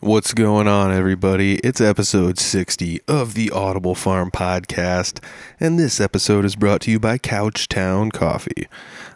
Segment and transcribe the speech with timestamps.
[0.00, 1.56] What's going on, everybody?
[1.56, 5.20] It's episode 60 of the Audible Farm Podcast,
[5.58, 8.68] and this episode is brought to you by Couchtown Coffee.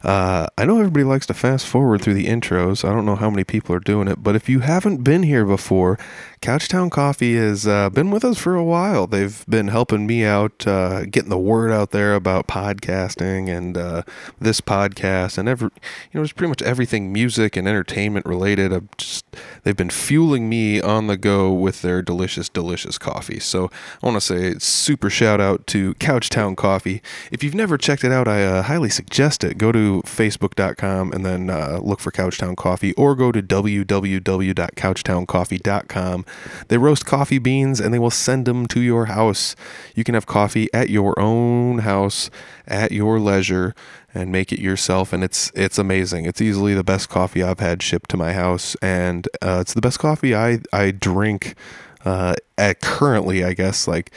[0.02, 2.84] Uh, I know everybody likes to fast forward through the intros.
[2.84, 5.44] I don't know how many people are doing it, but if you haven't been here
[5.44, 6.00] before,
[6.40, 9.06] Couchtown Coffee has uh, been with us for a while.
[9.06, 14.02] They've been helping me out, uh, getting the word out there about podcasting and uh,
[14.40, 15.70] this podcast, and every,
[16.10, 18.72] you know, it's pretty much everything music and entertainment related.
[18.72, 19.24] I've just
[19.62, 23.40] they've been fueling me on the go with their delicious, delicious coffee.
[23.40, 23.70] So
[24.02, 27.02] I want to say super shout out to Couchtown Coffee.
[27.30, 29.58] If you've never checked it out, I uh, highly suggest it.
[29.58, 36.24] Go to facebook.com and then uh, look for Couchtown Coffee, or go to www.couchtowncoffee.com
[36.68, 39.56] they roast coffee beans and they will send them to your house.
[39.94, 42.30] You can have coffee at your own house
[42.66, 43.74] at your leisure
[44.14, 46.26] and make it yourself and it's it's amazing.
[46.26, 49.80] It's easily the best coffee I've had shipped to my house and uh, it's the
[49.80, 51.54] best coffee I I drink
[52.04, 54.10] uh, at currently, I guess, like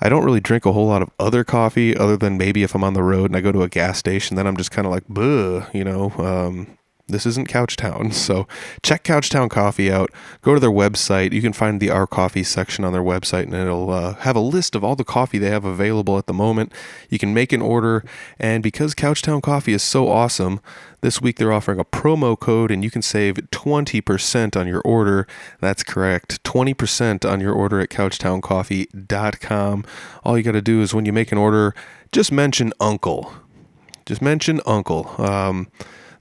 [0.00, 2.84] I don't really drink a whole lot of other coffee other than maybe if I'm
[2.84, 4.92] on the road and I go to a gas station, then I'm just kind of
[4.92, 6.12] like, buh, you know.
[6.18, 8.12] Um, this isn't Couchtown.
[8.24, 8.46] So
[8.82, 10.10] check Couchtown Coffee out.
[10.40, 11.32] Go to their website.
[11.32, 14.40] You can find the Our Coffee section on their website, and it'll uh, have a
[14.40, 16.72] list of all the coffee they have available at the moment.
[17.10, 18.02] You can make an order,
[18.38, 20.60] and because Couchtown Coffee is so awesome,
[21.02, 25.26] this week they're offering a promo code, and you can save 20% on your order.
[25.60, 29.84] That's correct, 20% on your order at CouchtownCoffee.com.
[30.24, 31.74] All you got to do is when you make an order,
[32.10, 33.34] just mention Uncle.
[34.06, 35.10] Just mention Uncle.
[35.20, 35.68] Um,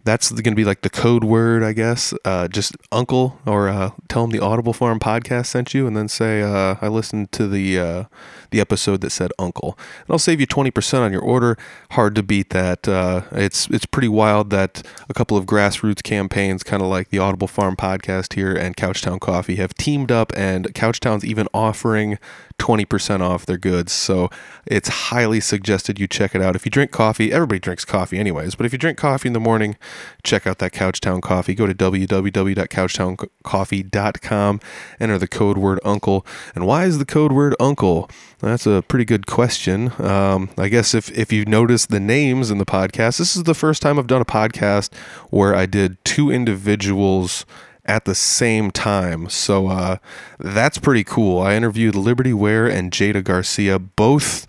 [0.06, 2.14] that's going to be like the code word, I guess.
[2.26, 6.08] Uh, just uncle or uh, tell them the Audible Farm podcast sent you, and then
[6.08, 8.04] say uh, I listened to the uh,
[8.52, 9.78] the episode that said uncle.
[10.02, 11.58] And I'll save you twenty percent on your order.
[11.92, 12.88] Hard to beat that.
[12.88, 17.20] Uh, it's it's pretty wild that a couple of grassroots campaigns, kind of like the
[17.20, 22.20] Audible Farm podcast here and Couchtown Coffee, have teamed up, and Couchtown's even offering
[22.58, 23.92] 20% off their goods.
[23.92, 24.30] So
[24.66, 26.56] it's highly suggested you check it out.
[26.56, 29.40] If you drink coffee, everybody drinks coffee anyways, but if you drink coffee in the
[29.40, 29.76] morning,
[30.24, 31.56] check out that Couchtown Coffee.
[31.56, 34.60] Go to www.couchtowncoffee.com,
[35.00, 36.26] enter the code word uncle.
[36.56, 38.10] And why is the code word uncle?
[38.40, 39.92] That's a pretty good question.
[40.02, 43.54] Um, I guess if, if you notice the names in the podcast, this is the
[43.54, 44.94] first time I've done a podcast
[45.30, 47.46] where I did two individuals
[47.86, 49.30] at the same time.
[49.30, 49.98] So uh,
[50.40, 51.42] that's pretty cool.
[51.42, 53.80] I interviewed Liberty Ware and Jada Garcia.
[53.80, 54.48] Both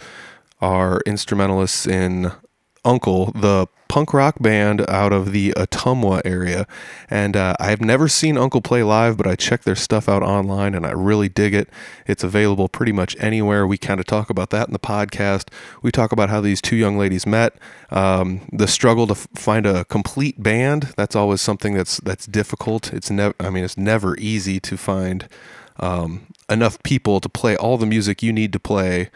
[0.61, 2.33] are instrumentalists in
[2.85, 6.67] Uncle, the punk rock band out of the Ottumwa area.
[7.09, 10.75] And uh, I've never seen Uncle play live, but I checked their stuff out online
[10.75, 11.69] and I really dig it.
[12.07, 13.67] It's available pretty much anywhere.
[13.67, 15.49] We kind of talk about that in the podcast.
[15.81, 17.57] We talk about how these two young ladies met,
[17.91, 20.93] um, the struggle to f- find a complete band.
[20.97, 22.93] That's always something that's that's difficult.
[22.93, 23.35] It's never.
[23.39, 25.29] I mean, it's never easy to find
[25.79, 29.11] um, enough people to play all the music you need to play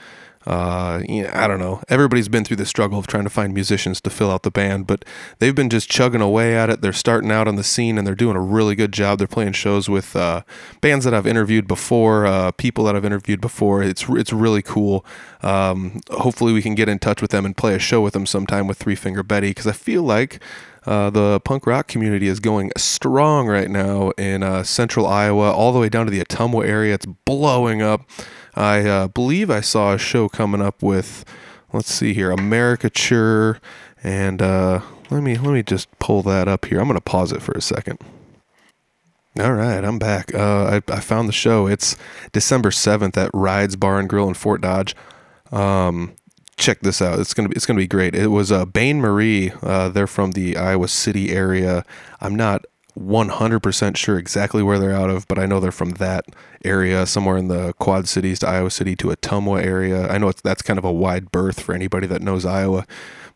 [0.49, 1.83] uh, you know, I don't know.
[1.91, 4.87] Everybody's been through the struggle of trying to find musicians to fill out the band,
[4.87, 5.05] but
[5.41, 6.81] they've been just chugging away at it.
[6.81, 9.19] They're starting out on the scene and they're doing a really good job.
[9.19, 10.41] They're playing shows with uh,
[10.81, 13.83] bands that I've interviewed before, uh, people that I've interviewed before.
[13.83, 15.05] It's it's really cool.
[15.43, 18.25] Um, hopefully, we can get in touch with them and play a show with them
[18.25, 20.43] sometime with Three Finger Betty because I feel like.
[20.87, 25.71] Uh, the punk rock community is going strong right now in uh, central Iowa, all
[25.71, 26.95] the way down to the Ottumwa area.
[26.95, 28.09] It's blowing up.
[28.59, 31.25] I uh, believe I saw a show coming up with,
[31.73, 33.61] let's see here, Americature,
[34.03, 34.81] and uh,
[35.11, 36.81] let me let me just pull that up here.
[36.81, 38.01] I'm gonna pause it for a second.
[39.39, 40.35] All right, I'm back.
[40.35, 41.69] Uh, I, I found the show.
[41.69, 41.97] It's
[42.33, 44.97] December 7th at Rides Bar and Grill in Fort Dodge.
[45.53, 46.17] Um,
[46.57, 47.21] check this out.
[47.21, 48.17] It's gonna be it's gonna be great.
[48.17, 49.53] It was uh, Bain Marie.
[49.63, 51.85] Uh, they're from the Iowa City area.
[52.21, 52.65] I'm not
[52.99, 56.25] 100% sure exactly where they're out of, but I know they're from that
[56.65, 60.09] area, somewhere in the Quad Cities to Iowa City to Ottumwa area.
[60.09, 62.87] I know that's kind of a wide berth for anybody that knows Iowa.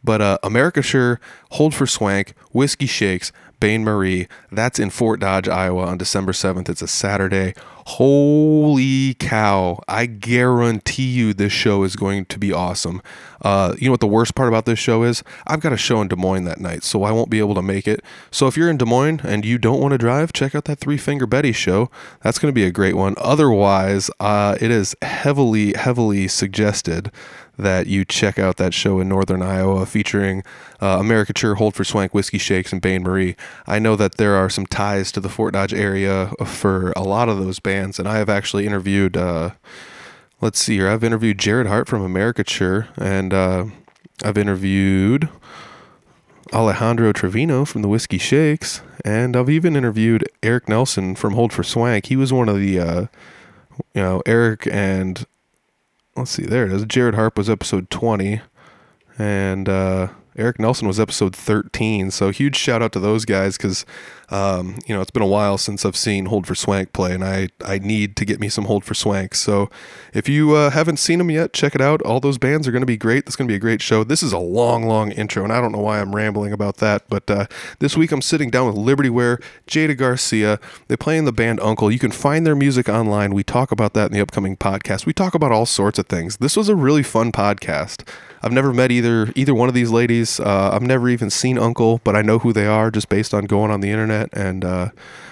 [0.04, 1.20] But uh, Americature,
[1.52, 3.30] Hold for Swank, Whiskey Shakes,
[3.60, 6.68] Bain Marie, that's in Fort Dodge, Iowa on December 7th.
[6.68, 7.54] It's a Saturday.
[7.86, 9.80] Holy cow.
[9.88, 13.02] I guarantee you this show is going to be awesome.
[13.40, 15.24] Uh, you know what the worst part about this show is?
[15.46, 17.62] I've got a show in Des Moines that night, so I won't be able to
[17.62, 18.04] make it.
[18.30, 20.78] So if you're in Des Moines and you don't want to drive, check out that
[20.78, 21.90] Three Finger Betty show.
[22.20, 23.14] That's going to be a great one.
[23.18, 27.10] Otherwise, uh, it is heavily, heavily suggested
[27.58, 30.42] that you check out that show in Northern Iowa featuring
[30.80, 33.36] uh, Americature, Hold for Swank, Whiskey Shakes, and Bain Marie.
[33.66, 37.28] I know that there are some ties to the Fort Dodge area for a lot
[37.28, 39.16] of those bands, and I have actually interviewed.
[39.16, 39.50] Uh,
[40.40, 40.88] let's see here.
[40.88, 43.66] I've interviewed Jared Hart from Americature, and uh,
[44.24, 45.28] I've interviewed
[46.52, 51.62] Alejandro Trevino from the Whiskey Shakes, and I've even interviewed Eric Nelson from Hold for
[51.62, 52.06] Swank.
[52.06, 53.00] He was one of the, uh,
[53.94, 55.24] you know, Eric and
[56.16, 56.84] let's see, there it is.
[56.86, 58.40] Jared Harp was episode 20,
[59.18, 62.10] and uh, Eric Nelson was episode 13.
[62.10, 63.84] So huge shout out to those guys because,
[64.30, 67.22] um, you know, it's been a while since I've seen Hold for Swank play, and
[67.22, 69.34] I, I need to get me some Hold for Swank.
[69.34, 69.68] So
[70.14, 72.00] if you uh, haven't seen them yet, check it out.
[72.02, 73.26] All those bands are going to be great.
[73.26, 74.04] This is going to be a great show.
[74.04, 77.08] This is a long, long intro, and I don't know why I'm rambling about that,
[77.08, 77.46] but uh,
[77.78, 80.58] this week I'm sitting down with Liberty Ware, Jada Garcia.
[80.88, 81.90] They play in the band Uncle.
[81.90, 83.34] You can find their music online.
[83.34, 85.04] We talk about that in the upcoming podcast.
[85.04, 86.38] We talk about all sorts of things.
[86.38, 88.08] This was a really fun podcast.
[88.42, 90.40] I've never met either either one of these ladies.
[90.40, 93.44] Uh, I've never even seen Uncle, but I know who they are just based on
[93.44, 94.88] going on the internet and uh,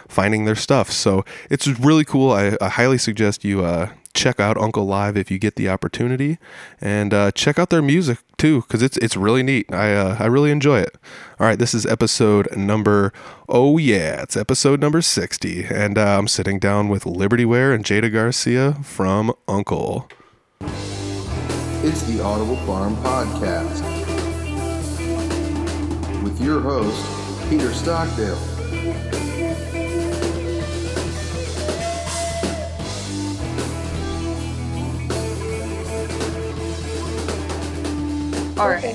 [0.08, 0.90] finding their stuff.
[0.90, 2.32] So it's really cool.
[2.32, 6.38] I, I highly suggest you uh, check out Uncle Live if you get the opportunity,
[6.80, 9.72] and uh, check out their music too because it's it's really neat.
[9.72, 10.96] I uh, I really enjoy it.
[11.38, 13.12] All right, this is episode number
[13.48, 17.84] oh yeah, it's episode number sixty, and uh, I'm sitting down with Liberty Ware and
[17.84, 20.08] Jada Garcia from Uncle.
[21.82, 23.82] It's the Audible Farm Podcast
[26.22, 28.36] with your host, Peter Stockdale.
[38.58, 38.94] All right.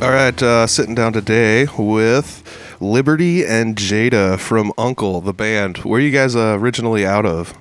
[0.00, 2.44] All right, uh, sitting down today with
[2.80, 5.78] Liberty and Jada from Uncle, the band.
[5.78, 7.52] Where are you guys uh, originally out of?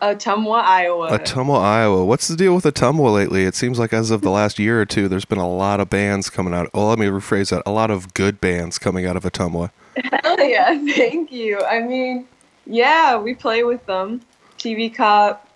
[0.00, 1.10] Ottumwa, Iowa.
[1.10, 2.04] Ottumwa, Iowa.
[2.04, 3.44] What's the deal with Ottumwa lately?
[3.44, 5.90] It seems like as of the last year or two, there's been a lot of
[5.90, 6.68] bands coming out.
[6.72, 7.62] Oh, let me rephrase that.
[7.66, 9.70] A lot of good bands coming out of Ottumwa.
[9.96, 11.60] Hell yeah, thank you.
[11.64, 12.26] I mean,
[12.66, 14.20] yeah, we play with them.
[14.58, 15.48] TV Cop,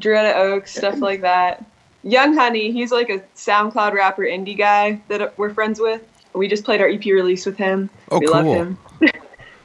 [0.00, 1.64] Doretta Oaks, stuff like that.
[2.02, 6.02] Young Honey, he's like a SoundCloud rapper indie guy that we're friends with.
[6.32, 7.90] We just played our EP release with him.
[8.10, 8.34] Oh, we cool.
[8.36, 8.78] love him.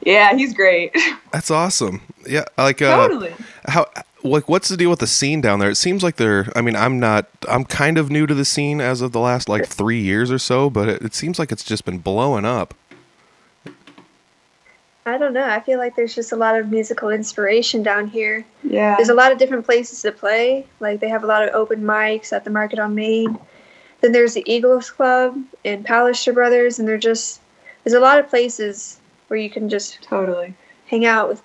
[0.04, 0.96] Yeah, he's great.
[1.32, 2.02] That's awesome.
[2.26, 3.34] Yeah, like uh, totally.
[3.66, 3.86] how
[4.22, 5.70] like what's the deal with the scene down there?
[5.70, 6.50] It seems like they're.
[6.56, 7.28] I mean, I'm not.
[7.48, 10.38] I'm kind of new to the scene as of the last like three years or
[10.38, 12.74] so, but it, it seems like it's just been blowing up.
[15.06, 15.46] I don't know.
[15.46, 18.44] I feel like there's just a lot of musical inspiration down here.
[18.62, 18.96] Yeah.
[18.96, 20.66] There's a lot of different places to play.
[20.80, 23.38] Like they have a lot of open mics at the Market on Main.
[24.00, 27.40] Then there's the Eagles Club and Pallister Brothers, and they're just
[27.82, 28.98] there's a lot of places
[29.28, 30.54] where you can just Totally.
[30.86, 31.42] hang out with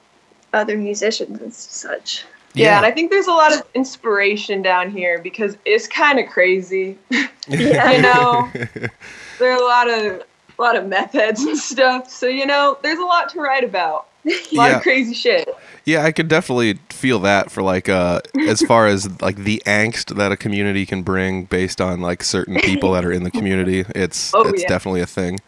[0.53, 2.25] other musicians and such.
[2.55, 6.27] Yeah, and I think there's a lot of inspiration down here because it's kind of
[6.27, 6.97] crazy.
[7.47, 7.91] Yeah.
[7.93, 8.47] you know,
[9.39, 10.21] there are a lot of
[10.57, 12.07] a lot of meth heads and stuff.
[12.11, 14.05] So you know, there's a lot to write about.
[14.25, 14.77] A lot Yeah.
[14.77, 15.49] of crazy shit.
[15.85, 20.15] Yeah, I could definitely feel that for like uh as far as like the angst
[20.17, 23.83] that a community can bring based on like certain people that are in the community.
[23.95, 24.67] It's Oh, it's yeah.
[24.67, 25.39] definitely a thing.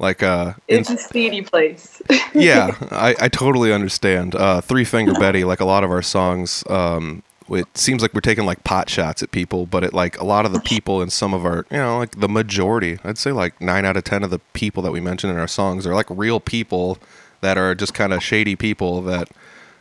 [0.00, 2.02] Like uh in, It's a seedy place.
[2.34, 4.34] yeah, I, I totally understand.
[4.34, 8.20] Uh Three Finger Betty, like a lot of our songs, um it seems like we're
[8.20, 11.10] taking like pot shots at people, but it like a lot of the people in
[11.10, 14.24] some of our you know, like the majority, I'd say like nine out of ten
[14.24, 16.98] of the people that we mention in our songs are like real people
[17.42, 19.28] that are just kind of shady people that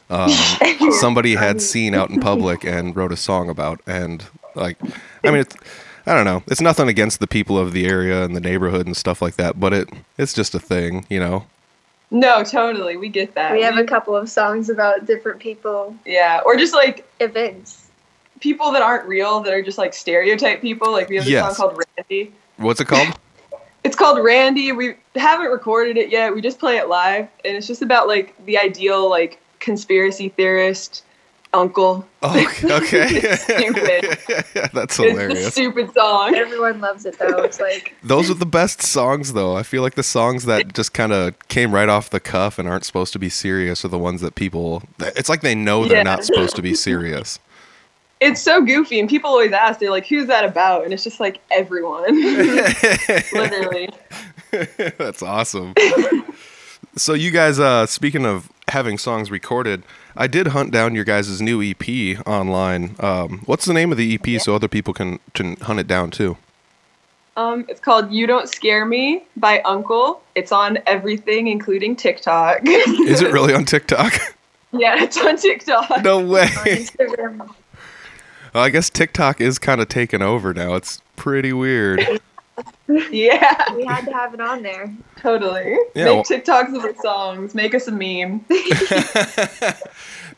[0.09, 0.31] um,
[0.91, 3.81] somebody had seen out in public and wrote a song about.
[3.85, 4.25] And
[4.55, 4.77] like,
[5.23, 5.55] I mean, it's,
[6.05, 6.43] I don't know.
[6.47, 9.59] It's nothing against the people of the area and the neighborhood and stuff like that,
[9.59, 11.45] but it it's just a thing, you know.
[12.11, 13.51] no, totally, we get that.
[13.53, 17.89] We have a couple of songs about different people, yeah, or just like events.
[18.39, 20.91] people that aren't real that are just like stereotype people.
[20.91, 21.55] Like we have a Yes.
[21.57, 22.31] song called Randy.
[22.57, 23.07] What's it called?
[23.85, 24.73] It's called Randy.
[24.73, 26.35] We haven't recorded it yet.
[26.35, 31.03] We just play it live, and it's just about like the ideal like conspiracy theorist
[31.53, 32.05] uncle.
[32.21, 33.35] Oh, okay.
[33.35, 34.17] Stupid.
[34.73, 35.53] That's It's a hilarious.
[35.53, 36.35] stupid song.
[36.35, 37.41] Everyone loves it though.
[37.43, 39.55] It's like Those are the best songs, though.
[39.55, 42.67] I feel like the songs that just kind of came right off the cuff and
[42.67, 44.83] aren't supposed to be serious are the ones that people.
[44.99, 46.03] It's like they know they're Yeah.
[46.03, 47.39] not supposed to be serious.
[48.19, 51.21] It's so goofy, and people always ask, they're like, "Who's that about?" And it's just
[51.21, 52.21] like everyone,
[53.33, 53.89] literally.
[54.97, 55.73] That's awesome.
[56.97, 59.83] so you guys, uh, speaking of having songs recorded,
[60.19, 62.97] I did hunt down your guys' new EP online.
[62.99, 66.11] Um, what's the name of the EP so other people can, can hunt it down
[66.11, 66.35] too?
[67.37, 70.21] Um, it's called "You Don't Scare Me" by Uncle.
[70.35, 72.59] It's on everything, including TikTok.
[72.65, 74.13] Is it really on TikTok?
[74.73, 76.03] yeah, it's on TikTok.
[76.03, 76.47] no way.
[76.47, 77.55] Instagram.
[78.53, 80.73] Well, I guess TikTok is kind of taken over now.
[80.73, 82.01] It's pretty weird.
[83.11, 84.91] Yeah, We had to have it on there.
[85.17, 85.77] totally.
[85.95, 87.53] Yeah, Make well- TikToks of the songs.
[87.53, 88.39] Make us a meme.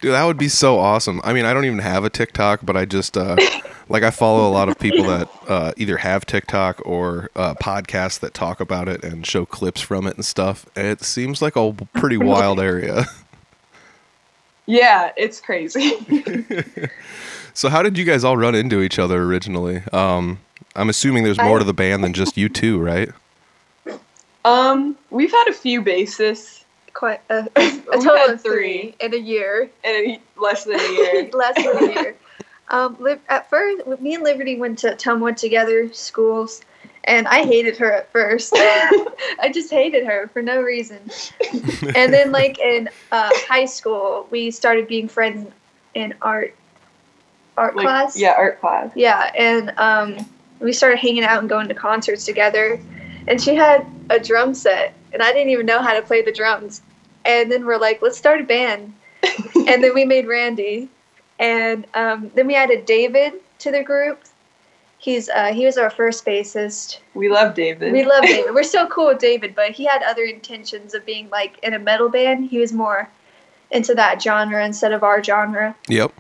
[0.02, 1.22] Dude, that would be so awesome.
[1.24, 3.38] I mean, I don't even have a TikTok, but I just uh,
[3.88, 8.20] like I follow a lot of people that uh, either have TikTok or uh, podcasts
[8.22, 10.66] that talk about it and show clips from it and stuff.
[10.76, 13.06] And it seems like a pretty wild area.
[14.66, 15.98] Yeah, it's crazy.
[17.54, 19.84] so, how did you guys all run into each other originally?
[19.94, 20.40] Um,
[20.76, 23.10] I'm assuming there's more I- to the band than just you two, right?
[24.46, 26.62] um, we've had a few bassists
[26.94, 29.70] Quite a, a total of three in a year.
[29.84, 31.30] in a, less than a year.
[31.34, 32.16] Less than a year.
[32.70, 36.62] Um, Liv- at first, me and Liberty went to Tumwood together, schools,
[37.06, 38.54] and I hated her at first.
[38.56, 41.00] I just hated her for no reason.
[41.96, 45.50] And then, like in uh, high school, we started being friends
[45.96, 46.54] in art
[47.58, 48.18] art Like, class.
[48.20, 48.92] Yeah, art class.
[48.96, 50.26] Yeah, and um,
[50.62, 52.80] we started hanging out and going to concerts together.
[53.28, 56.32] And she had a drum set, and I didn't even know how to play the
[56.32, 56.82] drums.
[57.26, 58.94] And then we're like, let's start a band.
[59.56, 60.90] and then we made Randy,
[61.40, 64.24] and um, then we added David to the group.
[64.98, 67.00] He's uh, he was our first bassist.
[67.14, 67.94] We love David.
[67.94, 68.54] We love David.
[68.54, 71.80] We're so cool with David, but he had other intentions of being like in a
[71.80, 72.46] metal band.
[72.50, 73.10] He was more
[73.70, 75.76] into that genre instead of our genre.
[75.88, 76.12] Yep.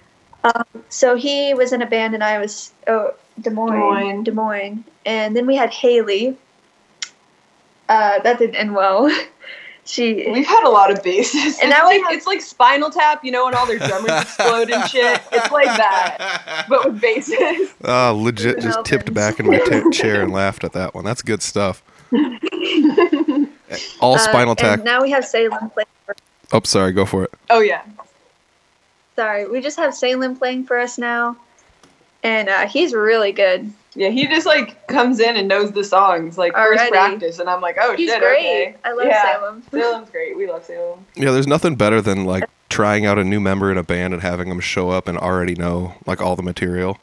[0.90, 4.34] So he was in a band, and I was oh, Des Moines, Des Des Moines,
[4.36, 4.84] Moines.
[5.06, 6.38] and then we had Haley.
[7.90, 9.10] Uh, that didn't end well.
[9.86, 11.60] she We've had a lot of bassists.
[11.62, 14.12] And it's now we like it's like Spinal Tap, you know, when all their drummers
[14.22, 15.22] explode and shit.
[15.32, 17.74] It's like that, but with basses.
[17.84, 21.04] Ah, legit It just tipped back in my t- chair and laughed at that one.
[21.04, 21.84] That's good stuff.
[24.00, 24.84] All uh, Spinal and Tap.
[24.84, 25.88] now we have Salem playing.
[26.06, 26.16] For,
[26.54, 27.32] Oh, sorry, go for it.
[27.50, 27.82] Oh yeah,
[29.16, 31.38] sorry, we just have Salem playing for us now,
[32.24, 33.72] and uh, he's really good.
[33.96, 34.10] yeah.
[34.10, 37.78] He just like comes in and knows the songs like first practice, and I'm like,
[37.80, 38.38] oh He's shit, great.
[38.40, 38.76] okay.
[38.84, 39.22] I love Yeah.
[39.34, 39.64] Salem.
[39.72, 40.38] Salem's great.
[40.38, 41.06] We love Salem.
[41.16, 44.22] Yeah, there's nothing better than like trying out a new member in a band and
[44.22, 46.98] having them show up and already know like all the material.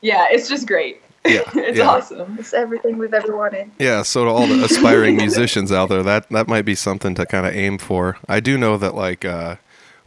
[0.00, 1.00] Yeah, it's just great.
[1.26, 1.88] Yeah, it's yeah.
[1.88, 2.36] awesome.
[2.38, 3.70] It's everything we've ever wanted.
[3.78, 7.26] Yeah, so to all the aspiring musicians out there, that that might be something to
[7.26, 8.16] kind of aim for.
[8.28, 9.56] I do know that like uh,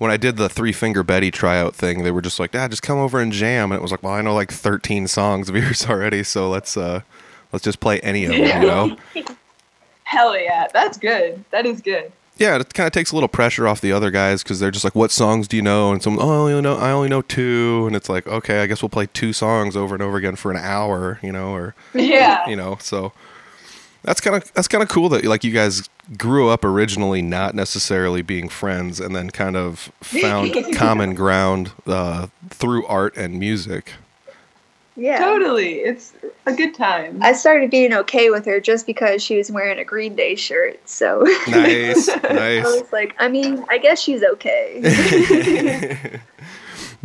[0.02, 2.82] when I did the Three Finger Betty tryout thing, they were just like, "Ah, just
[2.82, 5.56] come over and jam," and it was like, "Well, I know like 13 songs of
[5.62, 7.02] yours already, so let's uh,
[7.52, 8.98] let's just play any of them," you know?
[10.06, 11.46] Hell yeah, that's good.
[11.52, 12.12] That is good.
[12.38, 14.84] Yeah, it kind of takes a little pressure off the other guys because they're just
[14.84, 17.22] like, "What songs do you know?" And some, "Oh, I only know, I only know
[17.22, 17.84] two.
[17.86, 20.50] and it's like, "Okay, I guess we'll play two songs over and over again for
[20.50, 22.50] an hour," you know, or Yeah.
[22.50, 23.14] you know so
[24.04, 25.88] that's kind of that's kind of cool that like you guys
[26.18, 32.28] grew up originally not necessarily being friends and then kind of found common ground uh,
[32.50, 33.94] through art and music
[34.98, 35.20] Yeah.
[35.20, 35.76] Totally.
[35.76, 36.14] It's
[36.46, 37.24] a good time.
[37.24, 40.78] I started being okay with her just because she was wearing a Green Day shirt.
[40.88, 42.66] So nice nice.
[42.66, 44.82] I was like, I mean, I guess she's okay.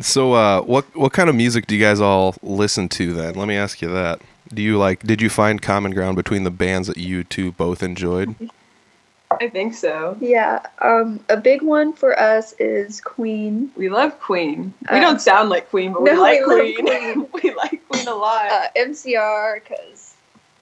[0.01, 3.49] so uh, what what kind of music do you guys all listen to then let
[3.49, 4.21] me ask you that
[4.53, 7.83] do you like did you find common ground between the bands that you two both
[7.83, 8.35] enjoyed
[9.30, 10.16] I think so.
[10.21, 10.64] yeah.
[10.80, 13.71] Um, a big one for us is Queen.
[13.76, 14.73] We love Queen.
[14.90, 17.28] We Uh, don't sound like Queen, but we no, like we love Queen.
[17.42, 20.14] we like Queen a lot Uh, MCR, because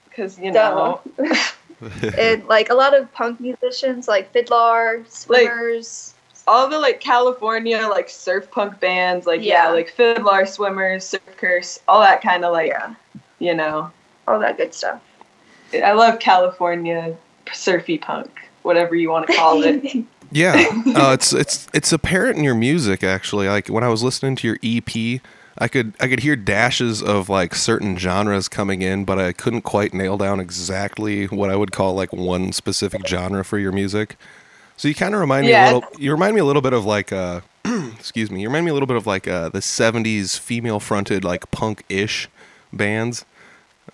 [0.09, 1.01] because you know.
[2.17, 6.13] and like a lot of punk musicians like FIDLAR, SWMRS.
[6.47, 9.73] all the like California like surf punk bands, like yeah, Yeah.
[9.73, 12.95] like FIDLAR, SWMRS, Surf Curse, all that kind of like yeah,
[13.39, 13.91] you know.
[14.27, 15.01] all that good stuff.
[15.73, 17.15] I love California
[17.53, 18.31] surfy punk,
[18.65, 20.05] whatever you want to call it.
[20.31, 23.47] Yeah, uh, it's it's it's apparent in your music actually.
[23.47, 25.21] Like when I was listening to your EP,
[25.57, 29.61] I could I could hear dashes of like certain genres coming in, but I couldn't
[29.61, 34.17] quite nail down exactly what I would call like one specific genre for your music.
[34.75, 35.83] So you kind of remind me a little.
[35.97, 38.41] You remind me a little bit of like uh, excuse me.
[38.41, 41.83] You remind me a little bit of like uh, the '70s female fronted like punk
[41.87, 42.27] ish
[42.73, 43.25] bands.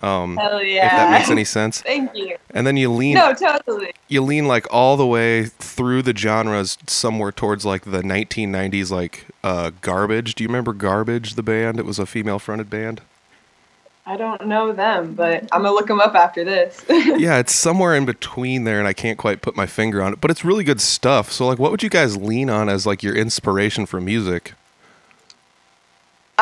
[0.02, 0.86] Um, Hell yeah.
[0.86, 1.80] If that makes any sense.
[1.82, 2.36] Thank you.
[2.50, 3.92] And then you lean No, totally.
[4.08, 9.26] you lean like all the way through the genres somewhere towards like the 1990s like
[9.44, 13.00] uh garbage do you remember garbage the band it was a female fronted band
[14.04, 16.84] I don't know them, but I'm gonna look them up after this.
[16.88, 20.20] yeah it's somewhere in between there and i can't quite put my finger on it
[20.20, 23.02] but it's really good stuff so like what would you guys lean on as like
[23.04, 24.54] your inspiration for music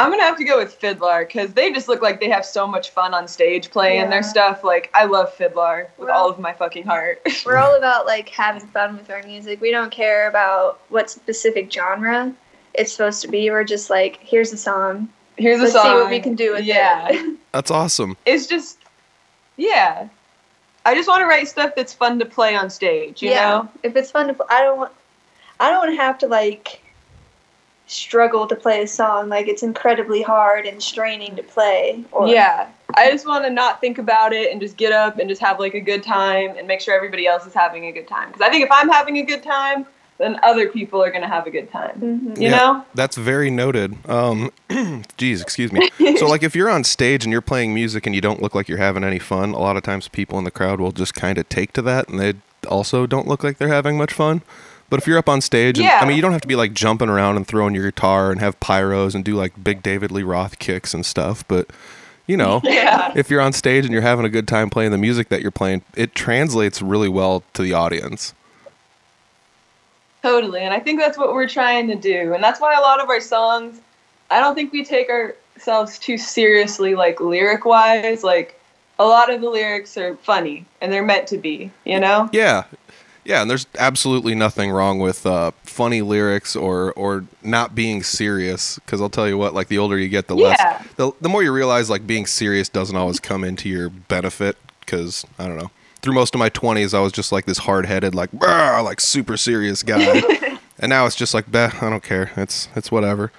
[0.01, 2.67] I'm gonna have to go with FIDLAR because they just look like they have so
[2.67, 4.65] much fun on stage playing their stuff.
[4.65, 7.21] Like I love FIDLAR with Well- all of my fucking heart.
[7.47, 9.61] We're all about like having fun with our music.
[9.61, 12.33] We don't care about what specific genre
[12.75, 13.51] it's supposed to be.
[13.51, 15.09] We're just like, here's a song.
[15.37, 15.85] Here's a Let's song.
[15.85, 16.67] see what we can do with it.
[16.67, 17.09] yeah.
[17.11, 17.37] it.
[17.53, 18.79] that's awesome it's just
[19.57, 20.09] Yeah.
[20.87, 23.69] I just want to write stuff that's fun to play on stage, you know?
[23.83, 24.93] If it's fun to play, I don't want.
[25.59, 26.81] I don't want to have to like
[27.91, 29.29] struggle to play a song.
[29.29, 32.05] Like it's incredibly hard and straining to play.
[32.13, 32.69] Or, Yeah.
[32.95, 35.61] I just want to not think about it and just get up and just have
[35.61, 38.29] like a good time and make sure everybody else is having a good time.
[38.29, 39.87] Because I think if I'm having a good time,
[40.19, 41.99] then other people are going to have a good time.
[42.01, 42.37] Mhm.
[42.37, 42.85] You Yeah, know?
[42.95, 43.97] That's very noted.
[44.09, 44.51] Um,
[45.17, 45.89] geez, excuse me.
[46.19, 48.69] So, like, if you're on stage and you're playing music and you don't look like
[48.69, 51.39] you're having any fun, a lot of times people in the crowd will just kind
[51.39, 52.35] of take to that, and they
[52.69, 54.43] also don't look like they're having much fun.
[54.91, 56.75] But if you're up on stage, and, I mean, you don't have to be like
[56.75, 60.25] jumping around and throwing your guitar and have pyros and do like big David Lee
[60.25, 61.47] Roth kicks and stuff.
[61.49, 61.71] But
[62.27, 63.13] you know, Yeah.
[63.17, 65.51] if you're on stage and you're having a good time playing the music that you're
[65.51, 68.35] playing, it translates really well to the audience.
[70.23, 70.61] Totally.
[70.61, 72.35] And I think that's what we're trying to do.
[72.35, 73.81] And that's why a lot of our songs,
[74.31, 78.23] I don't think we take ourselves too seriously, like lyric wise.
[78.23, 78.57] Like,
[78.99, 82.29] a lot of the lyrics are funny and they're meant to be, you know?
[82.35, 82.65] Yeah,
[83.31, 88.79] yeah, and there's absolutely nothing wrong with uh, funny lyrics or or not being serious.
[88.81, 90.49] Because I'll tell you what, like the older you get, the Yeah.
[90.49, 94.57] less the the more you realize like being serious doesn't always come into your benefit.
[94.81, 95.71] Because I don't know,
[96.03, 99.01] through most of my twenties, I was just like this hard headed, like "Brr," like
[99.01, 100.21] super serious guy,
[100.81, 102.33] and now it's just like, bah, I don't care.
[102.37, 103.31] It's it's whatever.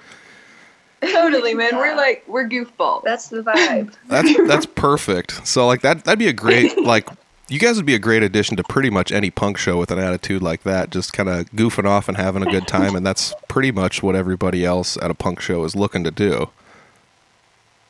[1.02, 1.76] totally, man.
[1.76, 3.02] We're like, we're goofball.
[3.02, 3.92] That's the vibe.
[4.08, 5.46] That's that's perfect.
[5.46, 7.08] So like that that'd be a great like
[7.52, 9.98] you guys would be a great addition to pretty much any punk show with an
[9.98, 13.34] attitude like that, just kind of goofing off and having a good time, and that's
[13.46, 16.48] pretty much what everybody else at a punk show is looking to do.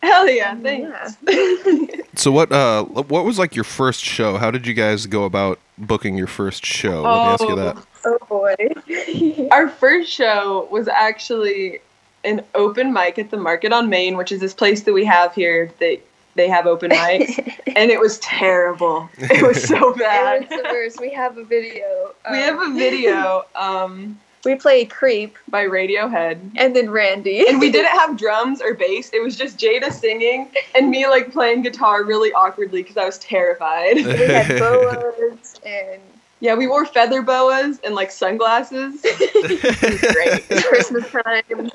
[0.02, 1.16] Hell yeah, thanks.
[2.14, 4.36] So what uh what was like your first show?
[4.36, 7.02] How did you guys go about booking your first show?
[7.02, 7.86] Let me ask you that.
[8.04, 9.48] oh boy.
[9.50, 11.80] Our first show was actually
[12.22, 15.34] an open mic at the Market on Main, which is this place that we have
[15.34, 16.00] here that
[16.34, 17.38] they have open mics,
[17.76, 19.08] and it was terrible.
[19.18, 20.42] It was so bad.
[20.42, 20.56] it bad.
[20.58, 21.00] was the worst.
[21.00, 22.12] We have a video.
[22.30, 26.38] We have a Um, video um, We played Creep by Radiohead.
[26.56, 27.46] and then Randy.
[27.48, 29.10] And we didn't have drums or bass.
[29.12, 33.18] It was just Jada singing and me like playing guitar really awkwardly because I was
[33.18, 33.96] terrified.
[33.96, 36.00] we had boas and
[36.40, 39.00] yeah, we wore feather boas and like sunglasses.
[39.02, 40.48] Great.
[40.64, 41.70] Christmas time.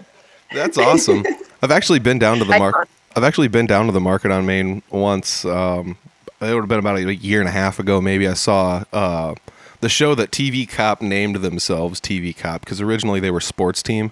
[0.53, 1.25] That's awesome.
[1.61, 2.71] I've actually been down to the Icon.
[2.71, 2.89] market.
[3.17, 5.43] I've actually been down to the market on Main once.
[5.43, 5.97] Um,
[6.39, 7.99] it would have been about a year and a half ago.
[7.99, 9.33] Maybe I saw uh,
[9.79, 14.11] the show that TV Cop named themselves TV Cop because originally they were Sports Team.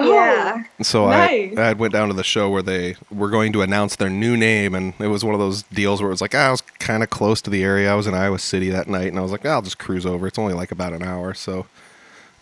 [0.00, 0.64] Yeah.
[0.82, 1.56] So Nice.
[1.56, 4.36] I I went down to the show where they were going to announce their new
[4.36, 6.62] name, and it was one of those deals where it was like ah, I was
[6.62, 7.92] kind of close to the area.
[7.92, 10.26] I was in Iowa City that night, and I was like, I'll just cruise over.
[10.26, 11.66] It's only like about an hour, so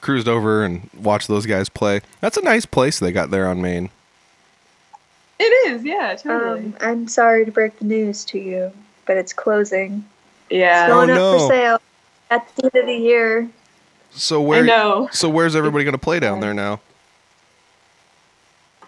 [0.00, 2.00] cruised over and watched those guys play.
[2.22, 3.90] That's a nice place they got there on Main.
[5.44, 6.60] It is, yeah, totally.
[6.66, 8.70] Um, I'm sorry to break the news to you,
[9.06, 10.04] but it's closing.
[10.50, 10.84] yeah.
[10.84, 11.38] it's Going Oh, up no.
[11.38, 11.80] for sale
[12.30, 13.48] at the end of the year.
[14.12, 14.62] So where?
[14.62, 15.08] I know.
[15.10, 16.80] So where's everybody going to play down there now?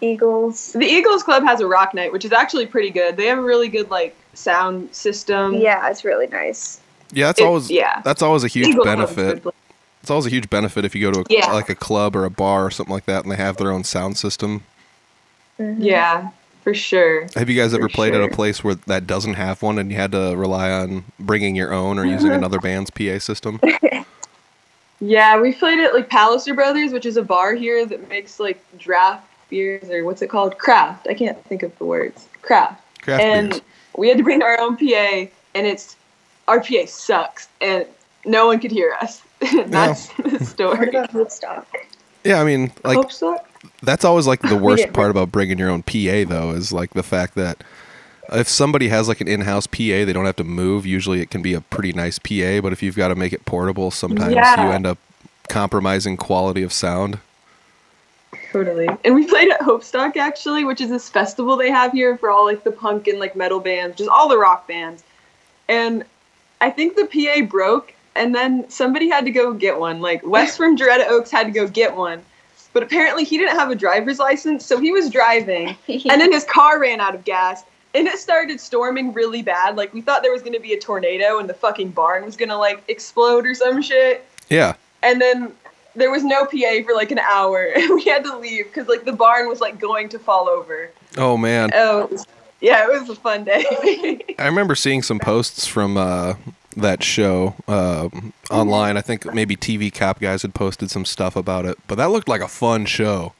[0.01, 0.73] Eagles.
[0.73, 3.17] The Eagles Club has a rock night, which is actually pretty good.
[3.17, 5.55] They have a really good like sound system.
[5.55, 6.79] Yeah, it's really nice.
[7.11, 8.01] Yeah, that's It- always yeah.
[8.03, 9.53] that's always a huge Eagles Club is a benefit.
[10.01, 11.51] It's always a huge benefit if you go to a, Yeah.
[11.51, 13.83] like a club or a bar or something like that, and they have their own
[13.83, 14.63] sound system.
[15.59, 15.77] Mhm.
[15.79, 16.29] Yeah,
[16.65, 17.27] for sure.
[17.35, 19.89] Have you guys ever For played at a place where that doesn't have one, and
[19.91, 23.61] you had to rely on bringing your own or using another band's PA system?
[25.01, 28.63] Yeah, we played at like Pallister Brothers, which is a bar here that makes like
[28.79, 30.57] draft beers or what's it called?
[30.57, 31.07] Craft.
[31.09, 32.27] I can't think of the words.
[32.41, 32.81] Craft.
[33.01, 33.61] Craft and beers.
[33.97, 35.97] we had to bring our own PA, and it's
[36.47, 37.85] our PA sucks, and
[38.25, 39.21] no one could hear us.
[39.67, 40.89] That's the What story.
[40.89, 41.67] about Woodstock?
[42.23, 43.37] Yeah, I mean, like Hope so.
[43.85, 47.03] That's always like the worst part about bringing your own PA though is like the
[47.03, 47.63] fact that
[48.33, 50.85] if somebody has like an in-house PA, they don't have to move.
[50.85, 53.45] Usually, it can be a pretty nice PA, but if you've got to make it
[53.45, 54.65] portable, sometimes Yeah.
[54.65, 54.97] you end up
[55.47, 57.19] compromising quality of sound.
[58.51, 58.89] Totally.
[59.03, 62.45] And we played at Hopestock actually, which is this festival they have here for all
[62.45, 65.03] like the punk and like metal bands, just all the rock bands.
[65.67, 66.03] And
[66.61, 70.01] I think the PA broke and then somebody had to go get one.
[70.01, 72.23] Like Wes from Doretta Oaks had to go get one.
[72.75, 76.43] But apparently he didn't have a driver's license, so he was driving and then his
[76.43, 79.77] car ran out of gas and it started storming really bad.
[79.77, 82.57] Like we thought there was gonna be a tornado and the fucking barn was gonna
[82.57, 85.53] like explode or some shit Yeah, and then
[85.95, 89.05] there was no PA for like an hour, and we had to leave because like
[89.05, 90.91] the barn was like going to fall over.
[91.15, 92.09] Oh man, Oh,
[92.59, 94.21] yeah, it was a fun day.
[94.37, 96.33] I remember seeing some posts from uh,
[96.75, 98.09] that show uh,
[98.51, 98.97] online.
[98.97, 102.27] I think maybe TV Cop guys had posted some stuff about it, but that looked
[102.27, 103.33] like a fun show.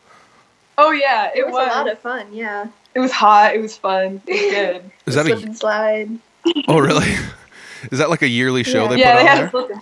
[0.77, 2.67] oh yeah, it, It was, a lot of fun, yeah.
[2.93, 3.53] It was hot.
[3.55, 4.21] It was fun.
[4.25, 4.91] It was good.
[5.05, 6.09] Is that Slip a and slide.
[6.67, 7.13] Oh, really?
[7.91, 8.87] Is that like a yearly show Yeah.
[8.89, 9.51] they yeah, put they on have.
[9.51, 9.81] there?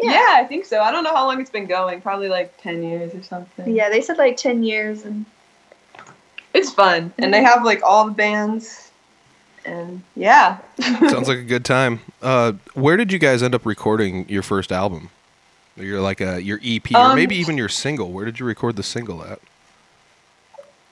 [0.00, 0.10] Yeah.
[0.12, 0.42] Yeah.
[0.42, 0.80] I think so.
[0.82, 2.00] I don't know how long it's been going.
[2.00, 3.74] Probably like ten years or something.
[3.74, 5.24] Yeah, they said like 10 years and
[6.54, 8.85] It's fun, and they have like all the bands,
[9.66, 10.58] and yeah.
[10.80, 12.00] Sounds like a good time.
[12.22, 15.10] Uh, where did you guys end up recording your first album?
[15.76, 18.10] Or Your like a your EP or Um, maybe even your single.
[18.12, 19.40] Where did you record the single at?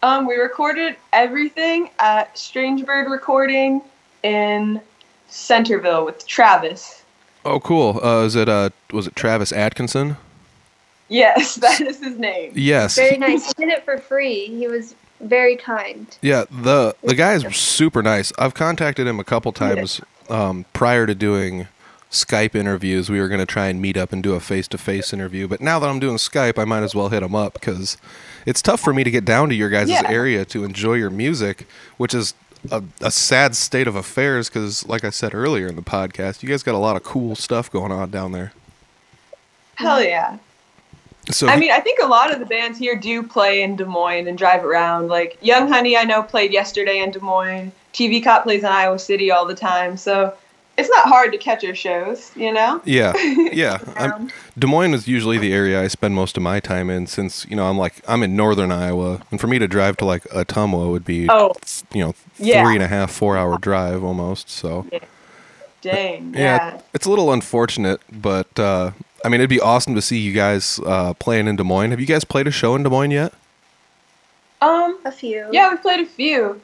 [0.02, 3.80] Um, we recorded everything at Strange Bird Recording
[4.22, 4.80] in
[5.28, 7.02] Centerville with Travis.
[7.46, 8.00] Oh, cool.
[8.04, 10.16] Uh, is it uh was it Travis Atkinson?
[11.08, 12.52] Yes, that is his name.
[12.54, 12.96] Yes.
[12.96, 13.46] very nice.
[13.46, 14.46] He did it for free.
[14.46, 16.06] He was very kind.
[16.22, 18.32] Yeah, the the guy is super nice.
[18.38, 21.68] I've contacted him a couple times um, prior to doing
[22.10, 23.10] Skype interviews.
[23.10, 25.48] We were going to try and meet up and do a face to face interview,
[25.48, 27.96] but now that I'm doing Skype, I might as well hit him up because
[28.46, 30.02] it's tough for me to get down to your guys' Yeah.
[30.08, 32.34] area to enjoy your music, which is
[32.70, 36.48] a, a sad state of affairs because, like I said earlier in the podcast, you
[36.48, 38.52] guys got a lot of cool stuff going on down there.
[39.76, 40.38] Hell yeah.
[41.30, 43.84] So I mean, I think a lot of the bands here do play in Des
[43.86, 45.08] Moines and drive around.
[45.08, 47.72] Like Young Honey, I know played yesterday in Des Moines.
[47.92, 50.34] TV Cop plays in Iowa City all the time, so
[50.76, 52.82] it's not hard to catch our shows, you know.
[52.84, 53.12] yeah,
[53.52, 53.78] yeah.
[53.96, 57.46] Um, Des Moines is usually the area I spend most of my time in since,
[57.48, 59.22] you know, I'm like, I'm in northern Iowa.
[59.30, 61.52] And for me to drive to like Ottumwa would be, Oh,
[61.92, 62.64] you know, Yeah.
[62.64, 64.50] three and a half, four hour drive almost.
[64.50, 64.84] So,
[65.80, 66.34] dang.
[66.34, 66.40] yeah,
[66.72, 66.80] Yeah.
[66.92, 68.90] it's a little unfortunate, but, uh,
[69.24, 71.90] I mean, it'd be awesome to see you guys uh, playing in Des Moines.
[71.90, 73.32] Have you guys played a show in Des Moines yet?
[74.60, 74.98] Um.
[75.04, 75.48] a few.
[75.50, 76.60] Yeah, we played a few.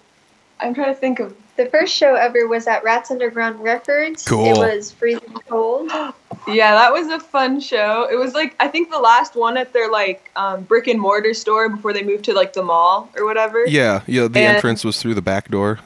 [0.61, 1.35] I'm trying to think of.
[1.57, 4.25] The first show ever was at Rats Underground Records.
[4.27, 4.47] Cool.
[4.47, 5.91] It was freezing cold.
[6.49, 8.09] Yeah, that was a fun show.
[8.11, 11.35] It was like I think the last one at their like um, brick and mortar
[11.35, 13.67] store before they moved to like the mall or whatever.
[13.67, 14.27] Yeah, yeah.
[14.27, 15.81] The And- entrance was through the back door.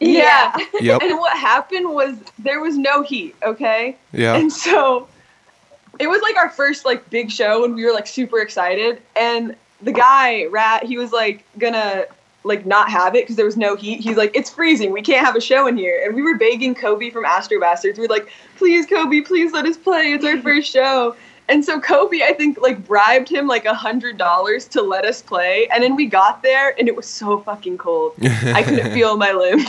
[0.00, 0.56] Yeah.
[0.80, 1.02] Yep.
[1.02, 3.96] And what happened was there was no heat, okay?
[4.12, 4.36] Yeah.
[4.36, 5.06] And so
[5.98, 9.00] it was like our first like big show and we were like super excited.
[9.16, 12.04] And the guy rat he was like gonna
[12.44, 14.00] like not have it because there was no heat.
[14.00, 14.92] He's like it's freezing.
[14.92, 16.02] We can't have a show in here.
[16.04, 17.98] And we were begging kobe from astro bastards.
[17.98, 20.12] We were like please kobe please let us play.
[20.12, 21.16] It's our first show
[21.48, 25.22] and so kobe i think like bribed him like a hundred dollars to let us
[25.22, 29.16] play and then we got there and it was so fucking cold i couldn't feel
[29.16, 29.60] my limb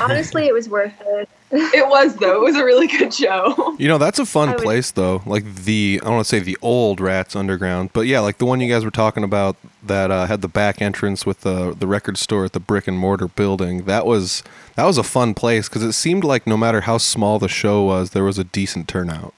[0.00, 1.28] Honestly, it was worth it.
[1.50, 4.52] it was though it was a really good show You know, that's a fun I
[4.52, 5.22] would- place though.
[5.26, 8.46] Like the I don't want to say the old Rats Underground, but yeah, like the
[8.46, 11.86] one you guys were talking about that uh, had the back entrance with the the
[11.88, 13.84] record store at the brick and mortar building.
[13.86, 14.44] That was
[14.76, 17.82] that was a fun place because it seemed like no matter how small the show
[17.82, 19.34] was, there was a decent turnout.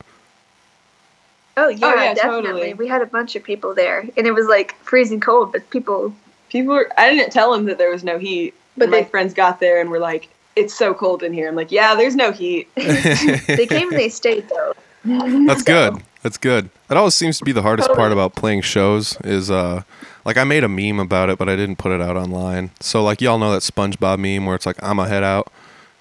[1.56, 2.42] Oh yeah, yeah, definitely.
[2.42, 2.74] totally.
[2.74, 6.14] We had a bunch of people there, and it was like freezing cold, but people.
[6.48, 8.54] People were, I didn't tell them that there was no heat.
[8.76, 11.48] But But my friends got there and were like, it's so cold in here.
[11.48, 12.68] I'm like, yeah, there's no heat.
[12.76, 14.74] They came and they stayed though.
[15.46, 16.02] That's good.
[16.22, 16.70] That's good.
[16.88, 19.82] That always seems to be the hardest part about playing shows is uh
[20.24, 22.70] like I made a meme about it, but I didn't put it out online.
[22.80, 25.52] So like y'all know that SpongeBob meme where it's like I'm a head out.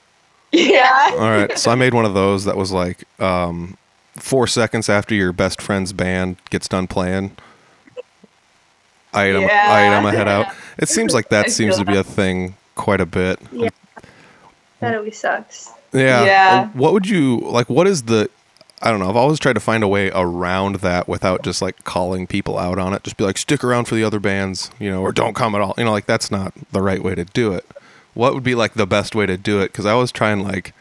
[0.51, 1.11] yeah.
[1.13, 3.75] All right, so I made one of those that was like um,
[4.17, 7.35] four seconds after your best friend's band gets done playing.
[9.13, 10.47] I ate, 'em- I 'em a head out.
[10.77, 13.39] It seems like that seems to be a thing quite a bit.
[13.51, 13.69] Yeah.
[14.79, 15.69] That always sucks.
[15.93, 16.25] Yeah.
[16.25, 16.61] Yeah.
[16.65, 17.69] Uh, what would you like?
[17.69, 18.29] What is the?
[18.81, 19.07] I don't know.
[19.09, 22.77] I've always tried to find a way around that without just like calling people out
[22.79, 23.03] on it.
[23.03, 25.61] Just be like, stick around for the other bands, you know, or don't come at
[25.61, 25.73] all.
[25.77, 27.65] You know, like that's not the right way to do it.
[28.13, 29.71] What would be like the best way to do it?
[29.71, 30.73] Because I was trying like,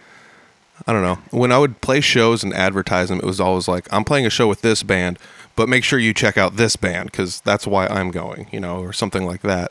[0.86, 1.18] I don't know.
[1.30, 4.30] When I would play shows and advertise them, it was always like, I'm playing a
[4.30, 5.18] show with this band,
[5.54, 8.80] but make sure you check out this band because that's why I'm going, you know,
[8.80, 9.70] or something like that.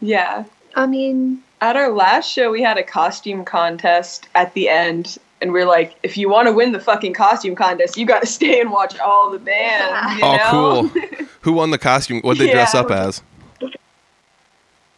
[0.00, 0.44] Yeah.
[0.74, 5.18] I mean, At our last show, we had a costume contest at the end.
[5.42, 8.26] And we're like, if you want to win the fucking costume contest, you got to
[8.38, 10.16] stay and watch all the bands.
[10.18, 10.90] You Oh, know?
[10.90, 11.26] cool.
[11.42, 12.18] Who won the costume?
[12.18, 13.22] What would they dress up as?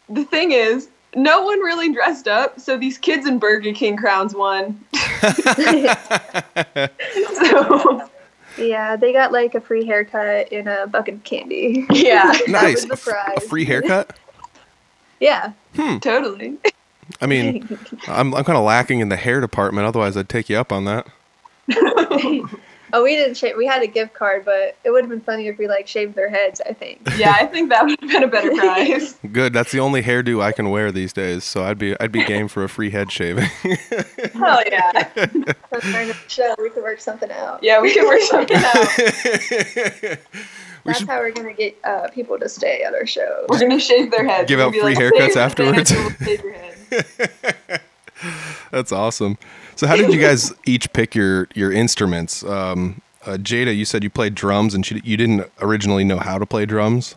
[0.07, 2.59] the thing is, no one really dressed up.
[2.59, 4.79] So these kids in Burger King crowns won.
[7.33, 8.09] so,
[8.57, 11.85] yeah, they got like a free haircut and a bucket of candy.
[11.91, 12.85] yeah, That Nice.
[12.87, 13.37] was the A f- prize.
[13.37, 14.17] A free haircut?
[15.19, 15.53] Yeah.
[15.75, 15.97] Hmm.
[15.99, 16.57] totally.
[17.21, 17.67] I mean,
[18.07, 19.87] I'm I'm kind of lacking in the hair department.
[19.87, 21.07] Otherwise, I'd take you up on that.
[22.93, 23.55] Oh, we didn't shave.
[23.57, 26.15] We had a gift card, but it would have been funny if we like shaved
[26.15, 26.61] their heads.
[26.67, 27.01] I think.
[27.17, 29.17] Yeah, I think that would have been a better prize.
[29.31, 29.53] Good.
[29.53, 31.43] That's the only hairdo I can wear these days.
[31.45, 33.45] So I'd be I'd be game for a free head shaving.
[34.33, 35.03] Hell yeah.
[35.03, 37.63] For the show, we could work something out.
[37.63, 40.17] Yeah, we could work something out.
[40.85, 43.45] That's should how we're gonna get uh, people to stay at our show.
[43.49, 44.47] We're gonna shave their heads.
[44.47, 47.81] Give We'll out free like, haircuts "Stay with the band, afterwards." shave your head.
[48.71, 49.37] That's awesome.
[49.75, 52.43] So, how did you guys each pick your your instruments?
[52.43, 56.37] Um, uh, Jada, you said you played drums, and she, you didn't originally know how
[56.37, 57.15] to play drums.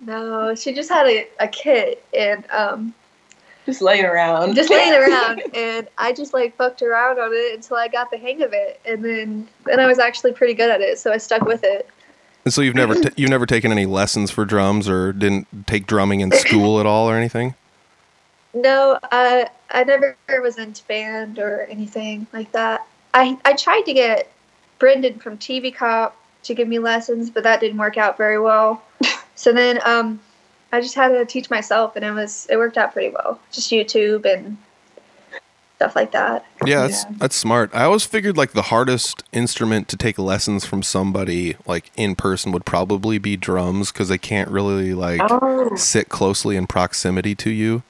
[0.00, 2.94] No, she just had a, a kit and um,
[3.66, 4.54] Just laying around.
[4.54, 8.18] just laying around, and I just like fucked around on it until I got the
[8.18, 11.16] hang of it, and then then I was actually pretty good at it, so I
[11.16, 11.88] stuck with it.
[12.44, 15.86] And so, you've never t- you've never taken any lessons for drums, or didn't take
[15.86, 17.54] drumming in school at all, or anything.
[18.62, 22.86] No, uh, I never was into band or anything like that.
[23.14, 24.30] I I tried to get
[24.78, 28.82] Brendan from TV Cop to give me lessons, but that didn't work out very well.
[29.34, 30.20] so then um,
[30.72, 33.40] I just had to teach myself, and it was it worked out pretty well.
[33.52, 34.56] Just YouTube and
[35.76, 36.44] stuff like that.
[36.66, 37.12] Yeah, that's Yeah.
[37.18, 37.70] that's smart.
[37.72, 42.50] I always figured like the hardest instrument to take lessons from somebody like in person
[42.52, 47.50] would probably be drums because they can't really like Oh, sit closely in proximity to
[47.50, 47.82] you.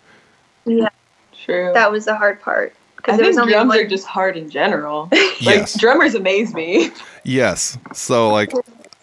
[1.45, 1.71] True.
[1.75, 3.79] That was the hard part I because there think only drums one.
[3.79, 5.09] are just hard in general.
[5.41, 5.79] Like Yes.
[5.81, 6.91] drummers amaze me.
[7.23, 7.79] Yes.
[7.95, 8.53] So like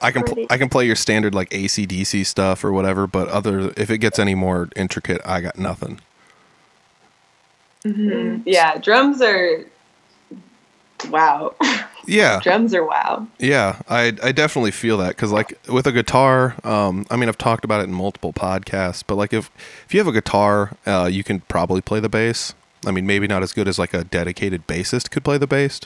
[0.01, 3.71] I can pl- I can play your standard like ACDC stuff or whatever, but other
[3.78, 6.01] if it gets any more intricate, I got nothing.
[7.86, 8.10] Mm-hmm.
[8.10, 8.41] Mm-hmm.
[8.45, 9.63] Yeah, drums are
[11.10, 11.56] wow.
[12.07, 12.39] Yeah.
[12.41, 13.27] drums are wow.
[13.39, 17.37] Yeah, I I definitely feel that because like with a guitar, um, I mean I've
[17.37, 19.49] talked about it in multiple podcasts, but like if
[19.85, 22.53] if you have a guitar, uh, you can probably play the bass.
[22.85, 25.79] I mean maybe not as good as like a dedicated bassist could play the bass,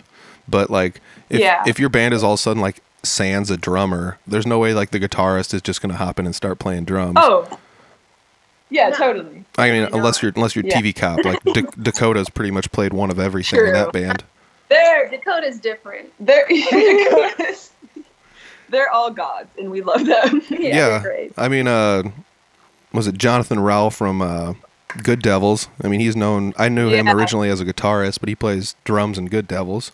[0.47, 1.63] but like if Yeah.
[1.65, 4.73] if your band is all of a sudden like sans a drummer, there's no way
[4.73, 7.15] like the guitarist is just gonna hop in and start playing drums.
[7.17, 7.47] Oh.
[8.71, 8.95] Yeah, No.
[8.97, 9.45] totally.
[9.57, 10.79] I mean unless you're unless you're Yeah.
[10.79, 14.23] TV cop like D- Dakota's pretty much played one of everything in that band.
[14.69, 16.11] They're Dakota's different.
[16.19, 16.45] they're
[18.69, 20.41] they're all gods and we love them.
[20.49, 21.01] Yeah, Yeah.
[21.01, 21.33] great.
[21.37, 22.03] I mean, uh,
[22.93, 24.53] was it Jonathan Rowell from uh,
[25.03, 25.67] Good Devils?
[25.83, 26.53] I mean, he's known.
[26.57, 29.91] I knew him originally as a guitarist, but he plays drums in Good Devils.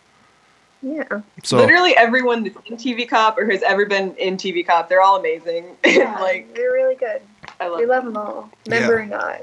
[0.81, 1.21] Yeah.
[1.43, 5.01] So Literally everyone that's in TV Cop or has ever been in TV Cop, they're
[5.01, 5.75] all amazing.
[5.83, 7.21] And Yeah, like they're really good.
[7.59, 7.89] I love We them.
[7.89, 9.41] love them all, member or not.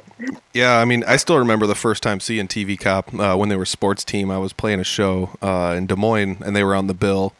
[0.52, 3.56] yeah, I mean, I still remember the first time seeing TV Cop uh, when they
[3.56, 4.30] were sports team.
[4.30, 7.32] I was playing a show uh, in Des Moines, and they were on the bill.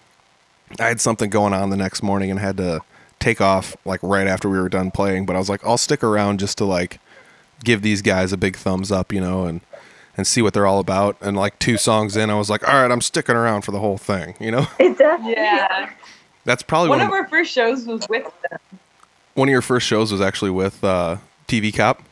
[0.81, 2.81] I had something going on the next morning and had to
[3.21, 5.27] take off like right after we were done playing.
[5.27, 6.99] But I was like, I'll stick around just to like
[7.63, 9.61] give these guys a big thumbs up, you know, and
[10.17, 11.17] and see what they're all about.
[11.21, 13.79] And like two songs in, I was like, all right, I'm sticking around for the
[13.81, 14.67] whole thing, you know.
[14.79, 15.35] It definitely.
[15.35, 15.91] Yeah.
[16.45, 18.59] That's probably One one, of our first shows was with them.
[19.35, 21.17] One of your first shows was actually with uh,
[21.49, 22.03] TV Cop.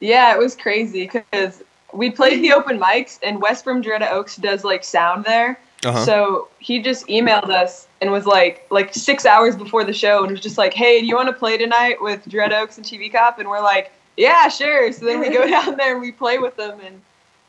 [0.00, 4.36] Yeah, it was crazy because we played the open mics and Wes from Doretta Oaks
[4.36, 5.58] does like sound there.
[5.84, 6.04] Uh-huh.
[6.04, 10.32] So he just emailed us and was like, like six hours before the show, and
[10.32, 13.12] was just like, "Hey, do you want to play tonight with Doretta Oaks and TV
[13.12, 16.38] Cop?" And we're like, "Yeah, sure." So then we go down there and we play
[16.38, 17.00] with them, and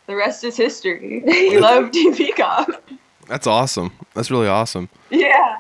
[0.08, 1.24] the rest is history.
[1.26, 2.70] We love TV Cop.
[3.28, 3.92] That's awesome.
[4.14, 4.90] That's really awesome.
[5.10, 5.60] Yeah.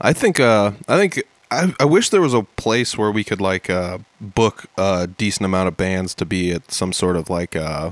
[0.00, 3.40] I think uh I think I, I wish there was a place where we could
[3.40, 7.56] like uh book a decent amount of bands to be at some sort of like
[7.56, 7.90] uh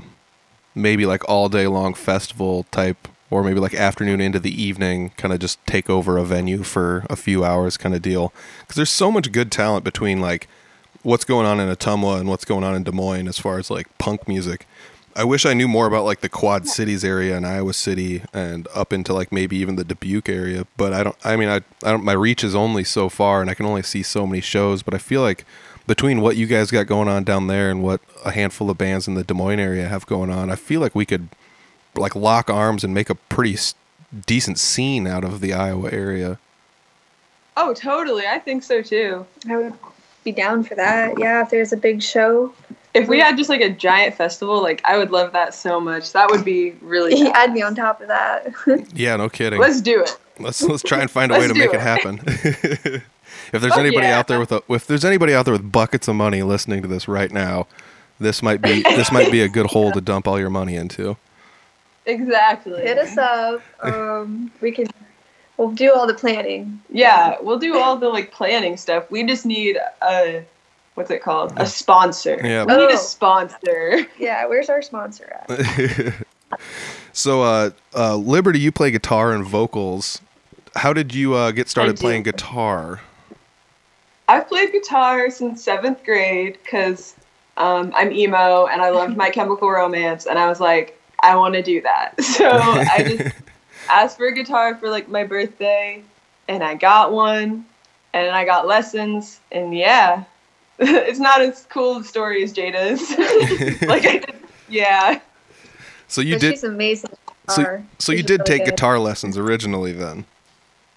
[0.75, 5.33] maybe like all day long festival type or maybe like afternoon into the evening kind
[5.33, 8.31] of just take over a venue for a few hours kind of deal
[8.67, 10.47] cuz there's so much good talent between like
[11.03, 13.69] what's going on in Ottumwa and what's going on in Des Moines as far as
[13.71, 14.67] like punk music.
[15.17, 18.67] I wish I knew more about like the Quad Cities area and Iowa City and
[18.75, 20.67] up into like maybe even the Dubuque area.
[20.77, 21.15] But I don't.
[21.25, 22.03] I mean, I, I don't.
[22.03, 24.83] My reach is only so far, and I can only see so many shows.
[24.83, 25.43] But I feel like
[25.87, 29.07] between what you guys got going on down there and what a handful of bands
[29.07, 31.29] in the Des Moines area have going on, I feel like we could
[31.95, 33.73] like lock arms and make a pretty s-
[34.27, 36.37] decent scene out of the Iowa area.
[37.55, 38.27] Oh, totally.
[38.27, 39.25] I think so too.
[39.49, 39.73] I would
[40.23, 41.17] be down for that.
[41.17, 42.53] Yeah, if there's a big show,
[42.93, 46.13] If we had just like a giant festival, like I would love that so much.
[46.13, 47.13] That would be really.
[47.13, 47.53] I'd nice.
[47.53, 48.53] be on top of that.
[48.93, 49.59] Yeah, no kidding.
[49.59, 50.17] Let's do it.
[50.39, 51.81] Let's let's try and find a way to make it it.
[51.81, 52.19] happen.
[52.27, 53.03] if
[53.61, 54.17] there's Oh, anybody yeah.
[54.19, 56.87] out there with a, if there's anybody out there with buckets of money listening to
[56.87, 57.67] this right now,
[58.19, 61.17] this might be this might be a good hole to dump all your money into.
[62.05, 62.81] Exactly.
[62.81, 63.61] Hit us up.
[63.81, 64.87] Um, we can.
[65.57, 66.79] We'll do all the planning.
[66.89, 69.09] Yeah, we'll do all the like planning stuff.
[69.11, 70.43] We just need a
[70.97, 71.53] what's it called?
[71.57, 72.39] A sponsor.
[72.43, 72.65] Yeah.
[72.65, 72.95] We need Oh.
[72.95, 74.07] a sponsor.
[74.17, 76.13] Yeah, where's our sponsor at?
[77.13, 80.19] so, uh, uh, Liberty, you play guitar and vocals.
[80.75, 83.01] How did you uh, get started playing guitar?
[84.27, 87.13] I've played guitar since seventh grade because
[87.57, 91.53] um, I'm emo and I loved My Chemical Romance, and I was like, I want
[91.53, 92.15] to do that.
[92.23, 93.35] So I just
[93.87, 96.01] asked for a guitar for like my birthday,
[96.47, 97.65] and I got one,
[98.13, 100.23] and I got lessons, and yeah,
[101.09, 103.09] it's not as cool a story as Jada's.
[103.87, 104.35] like I did,
[104.69, 105.19] yeah.
[106.07, 107.09] So you but did she's amazing.
[107.49, 108.71] so, so you She's did really take good.
[108.71, 110.25] guitar lessons originally then.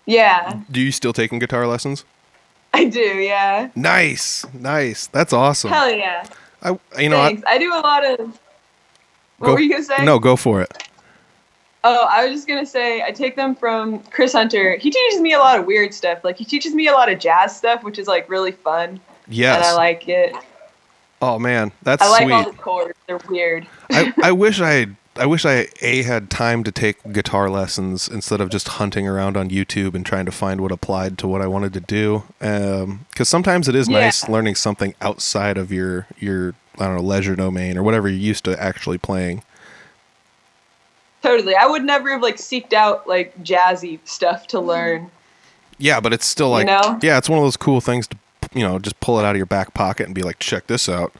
[0.06, 2.04] Yeah, Do you still taking guitar lessons?
[2.72, 3.00] I do.
[3.00, 3.70] Yeah.
[3.74, 4.44] Nice.
[4.54, 5.06] Nice.
[5.08, 5.70] That's awesome.
[5.70, 6.24] Hell yeah.
[6.62, 7.42] I you know I, Thanks.
[7.46, 8.18] I, do a lot of.
[9.38, 10.04] What Go- were you gonna say?
[10.04, 10.72] No, go for it.
[11.82, 14.76] Oh, I was just gonna say I take them from Chris Hunter.
[14.76, 16.22] He teaches me a lot of weird stuff.
[16.24, 19.56] Like he teaches me a lot of jazz stuff, which is like really fun, Yes.
[19.56, 20.34] and I like it.
[21.22, 22.32] oh man, that's I like sweet.
[22.32, 22.98] all the chords.
[23.06, 23.66] They're weird.
[23.90, 28.40] I, I wish I I wish I a had time to take guitar lessons instead
[28.40, 31.46] of just hunting around on YouTube and trying to find what applied to what I
[31.46, 32.22] wanted to do.
[32.40, 34.00] Um, because sometimes it is Yeah.
[34.00, 38.18] nice learning something outside of your your I don't know leisure domain or whatever you're
[38.18, 39.42] used to actually playing.
[41.22, 41.54] Totally.
[41.54, 45.10] I would never have like seeked out like jazzy stuff to learn.
[45.76, 46.98] Yeah, but it's still like know?
[47.02, 48.16] yeah, it's one of those cool things to
[48.52, 50.88] you know just pull it out of your back pocket and be like, check this
[50.88, 51.12] out.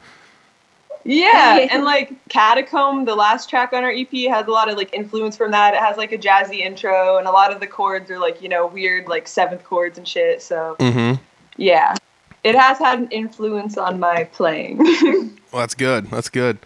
[1.03, 4.93] Yeah, and like Catacomb, the last track on our EP has a lot of like
[4.93, 5.73] influence from that.
[5.73, 8.49] It has like a jazzy intro, and a lot of the chords are like you
[8.49, 10.43] know weird like seventh chords and shit.
[10.43, 11.19] So Mm-hmm.
[11.57, 11.95] yeah,
[12.43, 14.79] it has had an influence on my playing.
[15.51, 16.05] Well, that's good.
[16.09, 16.59] That's good.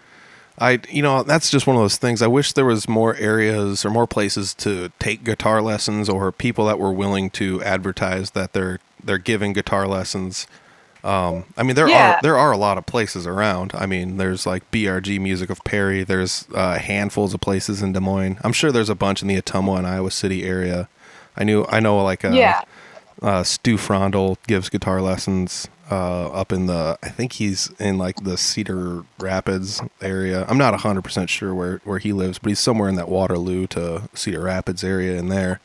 [0.60, 2.21] I, you know, that's just one of those things.
[2.21, 6.67] I wish there was more areas or more places to take guitar lessons, or people
[6.67, 10.48] that were willing to advertise that they're they're giving guitar lessons.
[11.04, 12.15] Um, I mean, there Yeah.
[12.18, 13.72] are there are a lot of places around.
[13.76, 16.04] I mean, there's like BRG Music of Perry.
[16.04, 18.38] There's uh, handfuls of places in Des Moines.
[18.44, 20.89] I'm sure there's a bunch in the Ottumwa and Iowa City area.
[21.38, 22.62] I knew I know like uh, yeah,
[23.22, 26.98] uh, Stu Frondel gives guitar lessons uh, up in the.
[27.04, 30.46] I think he's in like the Cedar Rapids area.
[30.48, 33.68] I'm not hundred percent sure where where he lives, but he's somewhere in that Waterloo
[33.68, 35.60] to Cedar Rapids area in there.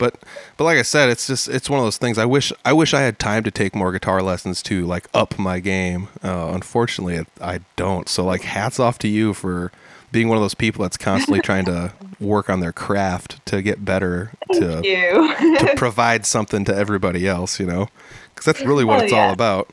[0.00, 0.16] But
[0.56, 2.16] but like I said, it's just it's one of those things.
[2.16, 5.38] I wish I wish I had time to take more guitar lessons to like up
[5.38, 6.08] my game.
[6.24, 8.08] Uh, unfortunately, I, don't.
[8.08, 9.70] So like, hats off to you for
[10.10, 13.84] being one of those people that's constantly trying to work on their craft to get
[13.84, 15.58] better to you.
[15.58, 17.88] to provide something to everybody else, you know,
[18.34, 19.26] because that's really what Hell it's yeah.
[19.26, 19.68] all about.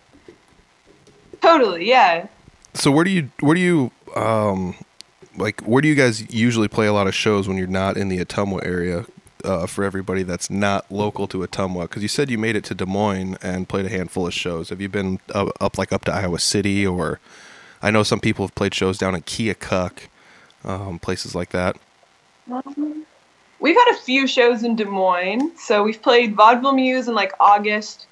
[1.42, 2.28] totally, yeah.
[2.74, 4.76] So where do you where do you um
[5.38, 8.10] like where do you guys usually play a lot of shows when you're not in
[8.10, 9.06] the Ottumwa area?
[9.48, 12.76] Uh, for everybody that's not local to Ottumwa, because you said you made it to
[12.76, 14.68] Des Moines and played a handful of shows.
[14.68, 17.22] Have you been up, up like up to Iowa City, or
[17.82, 20.08] I know some people have played shows down in Keokuk,
[20.66, 21.78] um, places like that.
[23.60, 25.58] We've had a few shows in Des Moines.
[25.58, 28.06] So we've played Vaudeville Muse in like August.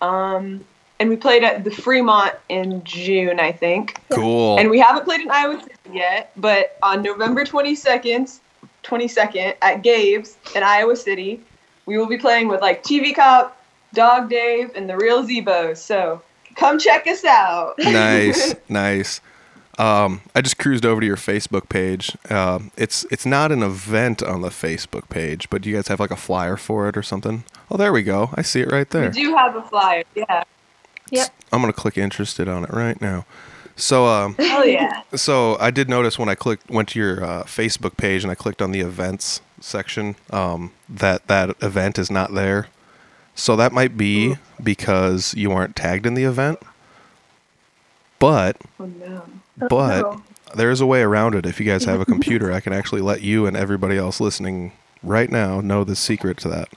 [0.00, 0.64] Um,
[0.98, 3.98] and we played at the Fremont in June, I think.
[4.10, 4.58] Cool.
[4.58, 8.38] And we haven't played in Iowa City yet, but on November 22nd,
[8.82, 11.40] 22nd at Gabe's in Iowa City,
[11.86, 13.56] we will be playing with like TV Cop,
[13.94, 15.76] Dog Dave, and the Real Zebo.
[15.76, 16.22] So
[16.56, 17.74] come check us out.
[17.78, 19.20] nice, nice.
[19.78, 22.16] Um, I just cruised over to your Facebook page.
[22.30, 26.00] Um, it's it's not an event on the Facebook page, but do you guys have
[26.00, 27.44] like a flyer for it or something?
[27.70, 28.30] Oh, there we go.
[28.34, 29.02] I see it right there.
[29.02, 29.24] we there.
[29.24, 30.04] do have a flyer.
[30.14, 30.44] Yeah.
[31.10, 31.28] Yep.
[31.52, 33.24] I'm gonna click interested on it right now.
[33.80, 35.02] So um, Hell yeah.
[35.14, 38.34] so I did notice when I clicked went to your uh, Facebook page and I
[38.34, 42.68] clicked on the events section um, that that event is not there.
[43.34, 46.58] So that might be because you aren't tagged in the event.
[48.18, 49.22] But Oh no.
[49.68, 50.22] but no.
[50.54, 51.46] there's a way around it.
[51.46, 54.72] If you guys have a computer, I can actually let you and everybody else listening
[55.02, 56.68] right now know the secret to that.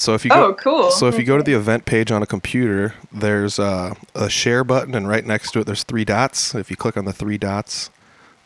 [0.00, 0.90] So if you go, Oh, cool.
[0.90, 4.64] so if you go to the event page on a computer, there's uh, a share
[4.64, 6.54] button, and right next to it, there's three dots.
[6.54, 7.90] If you click on the three dots,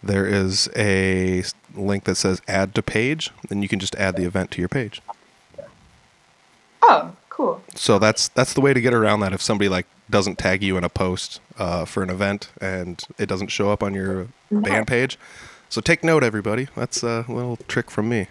[0.03, 1.45] there is a
[1.77, 4.69] link that says "Add to Page," and you can just add the event to your
[4.69, 5.01] page.
[6.83, 7.63] Oh, cool.
[7.75, 9.33] So that's that's the way to get around that.
[9.33, 13.27] If somebody like doesn't tag you in a post uh, for an event and it
[13.27, 15.19] doesn't show up on your band page,
[15.69, 16.69] so take note, everybody.
[16.75, 18.27] That's a little trick from me.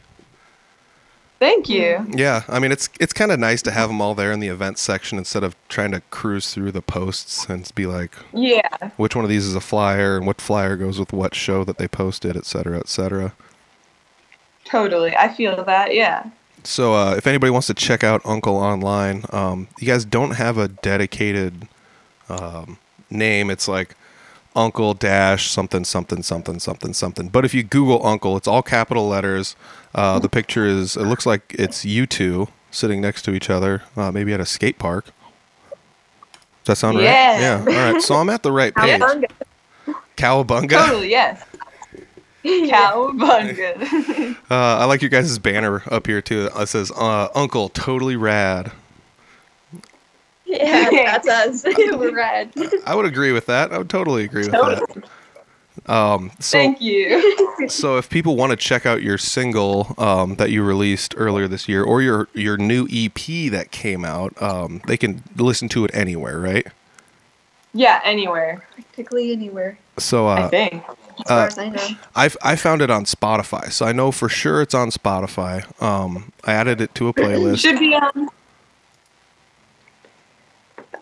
[1.44, 2.08] Thank you.
[2.10, 4.48] Yeah, I mean it's it's kind of nice to have them all there in the
[4.48, 8.70] events section instead of trying to cruise through the posts and be like, Yeah.
[8.96, 11.78] which one of these is a flyer and what flyer goes with what show that
[11.78, 13.34] they posted, et cetera, et cetera.
[14.64, 15.14] Totally.
[15.18, 15.94] I feel that.
[15.94, 16.28] Yeah.
[16.64, 20.58] So uh, if anybody wants to check out Uncle online, um, you guys don't have
[20.58, 21.68] a dedicated
[22.30, 22.78] um,
[23.10, 23.50] name.
[23.50, 23.98] It's like
[24.56, 27.28] Uncle dash something something something something something.
[27.28, 29.58] But if you Google Uncle, it's all capital letters.
[29.96, 30.96] Uh, the picture is.
[30.98, 34.46] It looks like it's you two sitting next to each other, uh, maybe at a
[34.46, 35.06] skate park.
[36.64, 37.34] Does that sound Yeah.
[37.34, 37.72] right?
[37.72, 37.88] Yeah.
[37.88, 38.02] All right.
[38.02, 39.00] So I'm at the right page.
[39.02, 39.28] Cowabunga.
[40.18, 40.70] Cowabunga.
[40.70, 41.10] Totally.
[41.10, 41.44] Yes.
[42.44, 44.36] Cowabunga.
[44.52, 46.50] Uh, I like your guys' banner up here too.
[46.56, 48.72] It says uh, "Uncle Totally Rad."
[50.46, 51.64] Yeah, that's us.
[51.66, 52.52] We're red.
[52.86, 53.72] I would agree with that.
[53.72, 55.04] I would totally agree with that.
[55.88, 57.68] Um, so Thank you.
[57.70, 61.68] so if people want to check out your single um, that you released earlier this
[61.68, 65.92] year or your your new EP that came out, um, they can listen to it
[65.94, 66.68] anywhere, right?
[67.74, 68.66] yeah, anywhere.
[68.74, 70.84] Practically anywhere, So I uh, think.
[71.20, 71.88] as far Uh, as I know.
[72.16, 75.66] I've, I found it on Spotify, so I know for sure it's on Spotify.
[75.82, 77.60] Um, I added it to a playlist.
[77.62, 78.30] Should be on.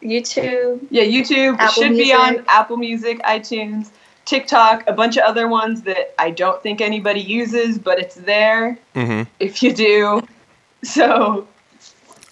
[0.04, 0.88] YouTube.
[0.90, 1.58] Yeah, YouTube.
[1.60, 3.92] Apple should be on Apple Music, iTunes,
[4.32, 8.80] TikTok, a bunch of other ones that I don't think anybody uses, but it's there
[8.94, 10.22] hmm if you do.
[10.84, 11.48] So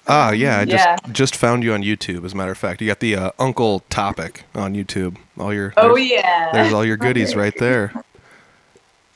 [0.08, 2.26] Ah, yeah, I just just found you on YouTube.
[2.26, 5.18] As a matter of fact, you got the uh, Uncle topic on YouTube.
[5.38, 6.50] All your Oh there's, yeah.
[6.52, 7.94] there's all your goodies right there.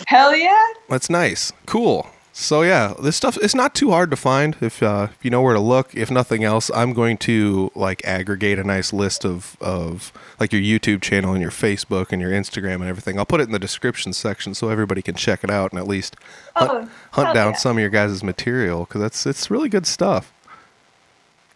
[0.06, 0.68] Hell yeah.
[0.90, 1.52] That's nice.
[1.66, 2.08] Cool.
[2.36, 5.44] So yeah, this stuff it's not too hard to find if uh, if you know
[5.44, 5.94] where to look.
[5.94, 10.62] If nothing else, I'm going to like aggregate a nice list of of like your
[10.62, 13.20] YouTube channel and your Facebook and your Instagram and everything.
[13.20, 15.88] I'll put it in the description section so everybody can check it out and at
[15.88, 16.16] least
[16.56, 17.58] hunt, Oh, hunt down yeah.
[17.58, 20.34] some of your guys' material because that's it's really good stuff.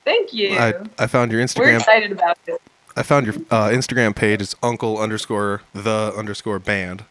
[0.06, 0.58] Thank you.
[0.60, 1.60] I I found your Instagram.
[1.60, 2.62] We're excited about it.
[2.96, 4.44] I found your uh, Instagram page.
[4.44, 7.04] It's uncle underscore the underscore band.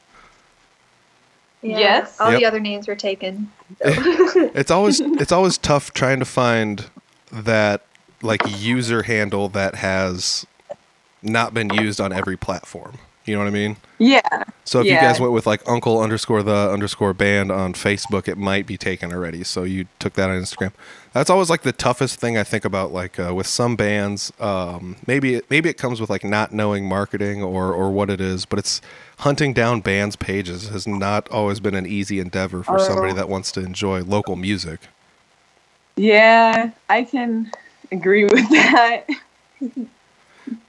[1.63, 2.21] Yeah, Yes.
[2.21, 2.41] All Yep.
[2.41, 3.51] the other names were taken.
[3.81, 6.87] it's always it's always tough trying to find
[7.33, 7.83] that
[8.23, 10.47] like user handle that has
[11.23, 12.99] not been used on every platform.
[13.25, 13.77] You know what I mean?
[13.99, 14.21] Yeah.
[14.65, 18.39] So if you guys went with like uncle underscore the underscore band on Facebook, it
[18.39, 19.43] might be taken already.
[19.43, 20.71] So you took that on Instagram.
[21.13, 22.93] That's always like the toughest thing I think about.
[22.93, 26.89] Like uh, with some bands, um, maybe it, maybe it comes with like not knowing
[26.89, 28.81] marketing or or what it is, but it's
[29.19, 33.17] hunting down bands' pages has not always been an easy endeavor for somebody Oh.
[33.17, 34.81] that wants to enjoy local music.
[35.97, 37.51] Yeah, I can
[37.91, 39.07] agree with that.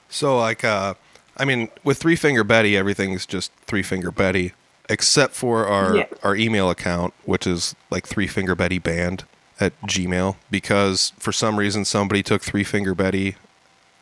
[0.08, 0.94] So like uh
[1.36, 4.52] I mean with Three Finger Betty everything's just Three Finger Betty
[4.88, 6.06] except for our Yeah.
[6.22, 9.24] our email account which is like Three Finger Betty Band
[9.60, 13.36] at Gmail because for some reason somebody took Three Finger Betty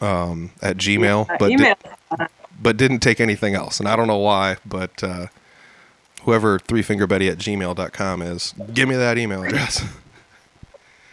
[0.00, 1.74] um at Gmail Uh, but email.
[2.60, 5.26] But didn't take anything else and I don't know why but uh
[6.22, 9.84] whoever Three Finger Betty at gmail.com is give me that email address.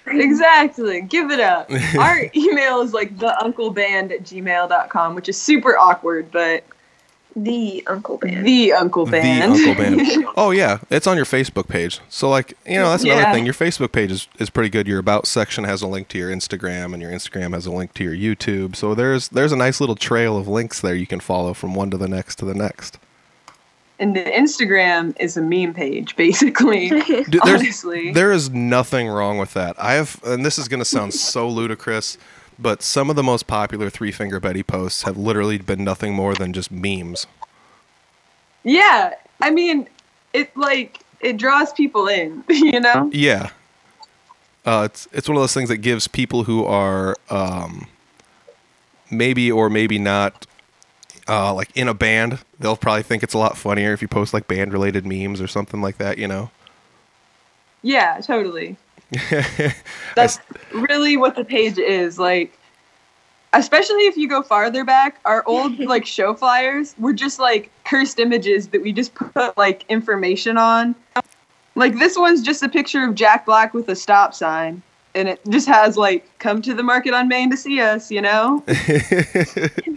[0.05, 1.01] Exactly.
[1.01, 1.69] Give it up.
[1.97, 6.63] Our email is like theuncleband at gmail.com, which is super awkward, but
[7.35, 8.45] The Uncle Band.
[8.45, 9.55] the Uncle Band.
[9.55, 10.25] The Uncle Band.
[10.37, 11.99] oh yeah, it's on your Facebook page.
[12.09, 13.33] So like, you know, that's another Yeah.
[13.33, 13.45] thing.
[13.45, 14.87] Your Facebook page is, is pretty good.
[14.87, 17.93] Your about section has a link to your Instagram and your Instagram has a link
[17.95, 18.75] to your YouTube.
[18.75, 21.89] So there's there's a nice little trail of links there you can follow from one
[21.89, 22.99] to the next to the next.
[23.99, 26.89] and the Instagram is a meme page, basically.
[27.29, 28.11] Dude, Honestly.
[28.11, 29.75] there is nothing wrong with that.
[29.81, 32.17] I have, and this is going to sound so ludicrous,
[32.59, 36.33] but some of the most popular Three Finger Betty posts have literally been nothing more
[36.33, 37.27] than just memes.
[38.63, 39.15] yeah.
[39.41, 39.89] I mean,
[40.31, 43.09] it like it draws people in, you know?
[43.13, 43.49] Yeah.
[44.65, 47.87] Uh, it's it's one of those things that gives people who are um,
[49.11, 50.47] maybe or maybe not
[51.27, 54.33] uh, like in a band, they'll probably think it's a lot funnier if you post
[54.33, 56.49] like band related memes or something like that, you know.
[57.81, 58.77] Yeah, totally.
[60.15, 60.39] That's
[60.73, 62.19] really what the page is.
[62.19, 62.57] Like
[63.53, 68.19] especially if you go farther back, our old like show flyers were just like cursed
[68.19, 70.95] images that we just put like information on.
[71.75, 74.81] Like this one's just a picture of Jack Black with a stop sign.
[75.15, 78.21] And it just has like come to the market on Main to see us, you
[78.21, 78.63] know?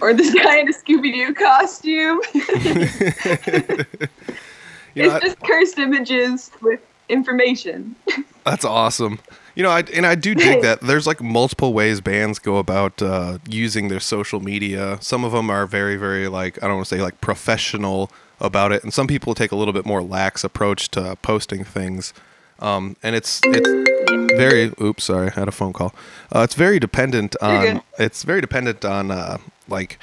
[0.02, 2.20] or this guy in a Scooby Doo costume.
[4.94, 7.94] You know, it's just cursed images with information.
[8.47, 9.18] That's awesome.
[9.57, 10.80] You know, I, and I do dig that.
[10.82, 14.99] There's like multiple ways bands go about uh, using their social media.
[15.01, 18.70] Some of them are very, very like I don't want to say like professional about
[18.70, 22.14] it, and some people take a little bit more lax approach to posting things.
[22.61, 24.72] Um, and it's it's very.
[24.80, 25.94] Oops, sorry, I had a phone call.
[26.34, 27.82] Uh, it's very dependent on.
[27.99, 29.38] It's very dependent on uh,
[29.68, 29.99] like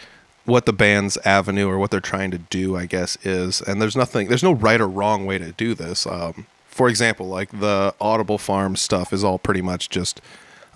[0.45, 3.61] what the band's avenue or what they're trying to do, I guess, is.
[3.61, 6.05] And there's nothing, there's no right or wrong way to do this.
[6.05, 10.21] Um, for example, like the Audible Farm stuff is all pretty much just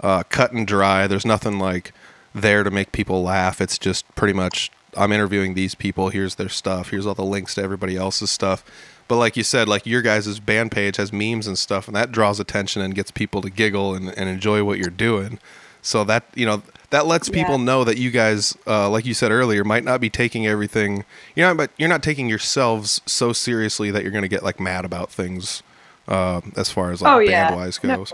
[0.02, 1.08] uh, cut and dry.
[1.08, 1.92] There's nothing like
[2.36, 3.60] there to make people laugh.
[3.60, 6.10] It's just pretty much I'm interviewing these people.
[6.10, 6.90] Here's their stuff.
[6.90, 8.64] Here's all the links to everybody else's stuff.
[9.08, 12.12] But like you said, like your guys' band page has memes and stuff, and that
[12.12, 15.40] draws attention and gets people to giggle and, and enjoy what you're doing.
[15.82, 17.64] So that you know that lets people Yeah.
[17.64, 21.06] know that you guys, uh, like you said earlier, might not be taking everything.
[21.36, 24.60] You know, but you're not taking yourselves so seriously that you're going to get like
[24.60, 25.64] mad about things
[26.08, 27.50] uh, as far as like Oh, yeah.
[27.50, 27.98] band wise No.
[27.98, 28.14] goes.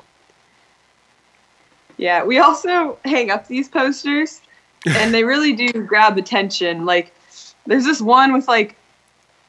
[1.98, 4.42] Yeah, we also hang up these posters
[4.86, 6.86] and they really do grab attention.
[6.86, 7.14] Like
[7.66, 8.76] there's this one with like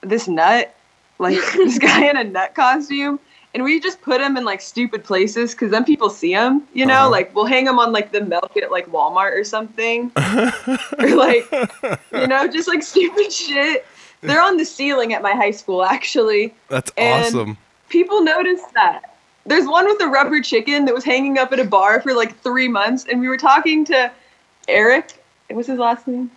[0.03, 0.75] this nut,
[1.19, 3.19] like this guy in a nut costume,
[3.55, 6.63] and we just put him in like stupid places because then people see him.
[6.75, 7.11] You know, Uh-huh.
[7.11, 11.49] like we'll hang him on like the milk at like Walmart or something, or like
[12.13, 13.87] you know, just like stupid shit.
[14.21, 16.55] They're on the ceiling at my high school, actually.
[16.69, 17.59] That's And- awesome.
[17.95, 19.15] People noticed that.
[19.47, 22.37] There's one with a rubber chicken that was hanging up at a bar for like
[22.41, 24.11] three months, and we were talking to
[24.67, 25.23] Eric.
[25.49, 26.29] What's his last name?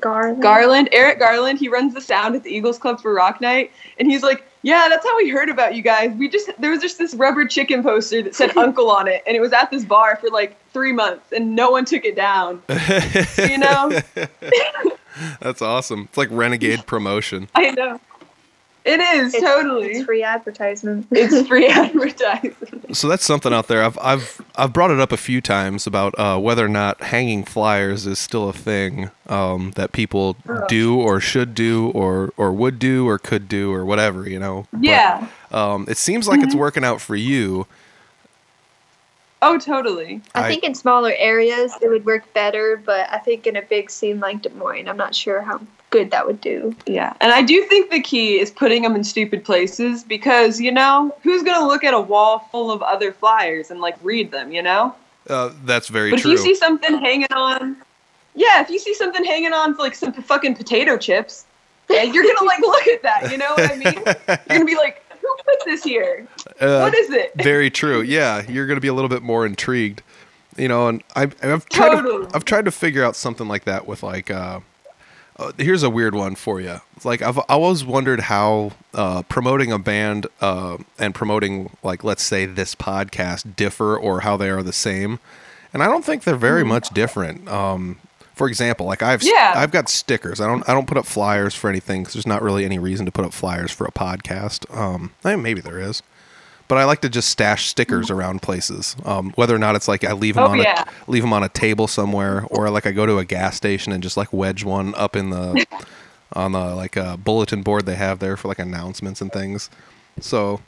[0.00, 0.40] Garland.
[0.40, 1.58] Garland, Eric Garland.
[1.58, 4.86] He runs the sound at the Eagles Club for Rock Night, and he's like, "Yeah,
[4.88, 6.10] that's how we heard about you guys.
[6.16, 9.36] We just there was just this rubber chicken poster that said Uncle on it, and
[9.36, 12.62] it was at this bar for like three months, and no one took it down.
[13.46, 14.00] You know,
[15.40, 16.04] That's awesome.
[16.08, 17.48] It's like renegade promotion.
[17.54, 18.00] I know
[18.84, 19.88] it is It's- totally.
[19.92, 21.06] It's free advertisement.
[21.12, 22.54] It's free advertising.
[22.92, 23.82] So that's something out there.
[23.82, 27.44] I've I've I've brought it up a few times about uh, whether or not hanging
[27.44, 30.66] flyers is still a thing um, that people Oh.
[30.68, 34.28] do or should do or or would do or could do or whatever.
[34.28, 34.66] You know.
[34.72, 35.26] But, Yeah.
[35.50, 36.46] um, it seems like Mm-hmm.
[36.48, 37.66] it's working out for you.
[39.42, 40.22] Oh, totally.
[40.34, 43.62] I, I- think in smaller areas it would work better, but I think in a
[43.62, 45.60] big scene like Des Moines, I'm not sure how
[45.94, 46.74] good that would do.
[46.86, 50.72] Yeah, and I do think the key is putting them in stupid places because you
[50.72, 54.52] know who's gonna look at a wall full of other flyers and like read them,
[54.52, 54.94] you know?
[55.30, 56.32] Uh, that's very But true.
[56.32, 57.76] if you see something hanging on,
[58.34, 61.46] yeah, if you see something hanging on like some fucking potato chips,
[61.88, 63.30] yeah, you're gonna like look at that.
[63.30, 63.94] You know what I mean?
[64.04, 66.26] You're gonna be like, who put this here?
[66.60, 67.32] Uh, what is it?
[67.36, 68.02] Very true.
[68.02, 70.02] Yeah, you're going to be a little bit more intrigued,
[70.56, 70.88] you know.
[70.88, 72.26] And I've I've tried Totally.
[72.26, 74.30] to, I've tried to figure out something like that with like.
[74.30, 74.60] Uh,
[75.36, 76.80] uh, here's a weird one for you.
[77.04, 82.46] Like I've always wondered how uh, promoting a band uh, and promoting like let's say
[82.46, 85.18] this podcast differ or how they are the same,
[85.72, 87.48] and I don't think they're very much different.
[87.48, 87.98] Um,
[88.34, 89.52] for example, like I've Yeah.
[89.56, 90.40] I've got stickers.
[90.40, 93.06] I don't I don't put up flyers for anything because there's not really any reason
[93.06, 94.72] to put up flyers for a podcast.
[94.76, 96.02] Um, eh, maybe there is
[96.74, 98.96] but I like to just stash stickers around places.
[99.04, 100.84] Um, whether or not it's like I leave them Oh, on yeah.
[100.84, 103.92] a leave them on a table somewhere, or like I go to a gas station
[103.92, 105.66] and just like wedge one up in the
[106.32, 109.70] on the like uh, bulletin board they have there for like announcements and things.
[110.20, 110.60] So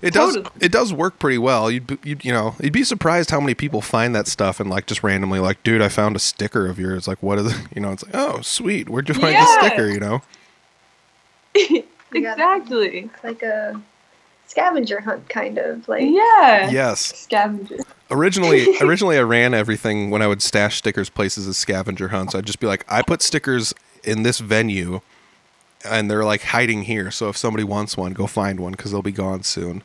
[0.00, 0.54] it does Totally.
[0.64, 1.70] it does work pretty well.
[1.70, 4.70] You'd be- you'd you know you'd be surprised how many people find that stuff and
[4.70, 7.08] like just randomly like, dude, I found a sticker of yours.
[7.08, 7.60] Like, what is it?
[7.74, 8.88] You know, it's like, oh, sweet.
[8.88, 9.44] Where'd you find Yeah.
[9.44, 9.88] the sticker?
[9.88, 10.22] You know.
[11.56, 11.82] You
[12.12, 13.10] got- exactly.
[13.24, 13.80] Like a
[14.48, 15.86] scavenger hunt, kind of.
[15.88, 16.70] Like, Yeah.
[16.70, 17.00] Yes.
[17.00, 17.76] Scavenger.
[18.10, 22.34] Originally, originally I ran everything when I would stash stickers places as scavenger hunts.
[22.34, 23.74] I'd just be like, I put stickers
[24.04, 25.00] in this venue,
[25.84, 27.10] and they're like hiding here.
[27.10, 29.82] So if somebody wants one, go find one because they'll be gone soon.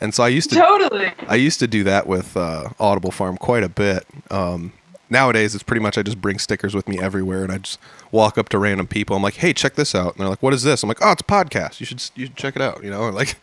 [0.00, 1.12] And so I used to, Totally.
[1.26, 4.06] I used to do that with uh, Audible Farm quite a bit.
[4.30, 4.72] Um,
[5.10, 7.80] nowadays, it's pretty much I just bring stickers with me everywhere, and I just
[8.12, 9.16] walk up to random people.
[9.16, 11.10] I'm like, "Hey, check this out," and they're like, "What is this?" I'm like, "Oh,
[11.12, 11.80] it's a podcast.
[11.80, 13.36] You should you should check it out." You know, or like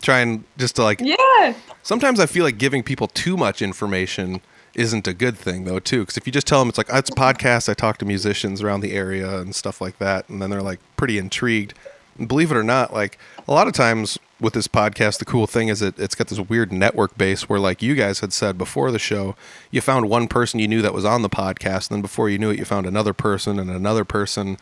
[0.00, 1.54] try and just to like Yeah.
[1.82, 4.40] Sometimes I feel like giving people too much information
[4.74, 6.98] isn't a good thing though too because if you just tell them it's like oh,
[6.98, 7.68] it's a podcast.
[7.68, 10.80] I talk to musicians around the area and stuff like that and then they're like
[10.96, 11.74] pretty intrigued.
[12.18, 15.46] And believe it or not like a lot of times with this podcast the cool
[15.48, 18.56] thing is it, it's got this weird network base where like you guys had said
[18.56, 19.34] before the show
[19.70, 22.38] you found one person you knew that was on the podcast and then before you
[22.38, 24.56] knew it you found another person and another person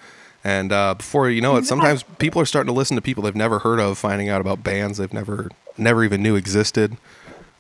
[0.46, 3.34] and uh, before you know it sometimes people are starting to listen to people they've
[3.34, 6.96] never heard of finding out about bands they've never never even knew existed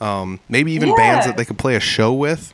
[0.00, 2.52] um, maybe even bands that they could play a show with.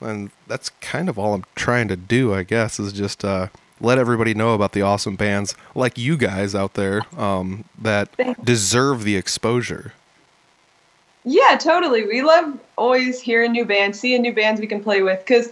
[0.00, 3.48] And that's kind of all I'm trying to do, I guess, is just uh,
[3.80, 8.08] let everybody know about the awesome bands like you guys out there um, that
[8.44, 9.92] deserve the exposure.
[11.24, 12.04] Yeah, totally.
[12.04, 15.20] We love always hearing new bands, seeing new bands we can play with.
[15.20, 15.50] Because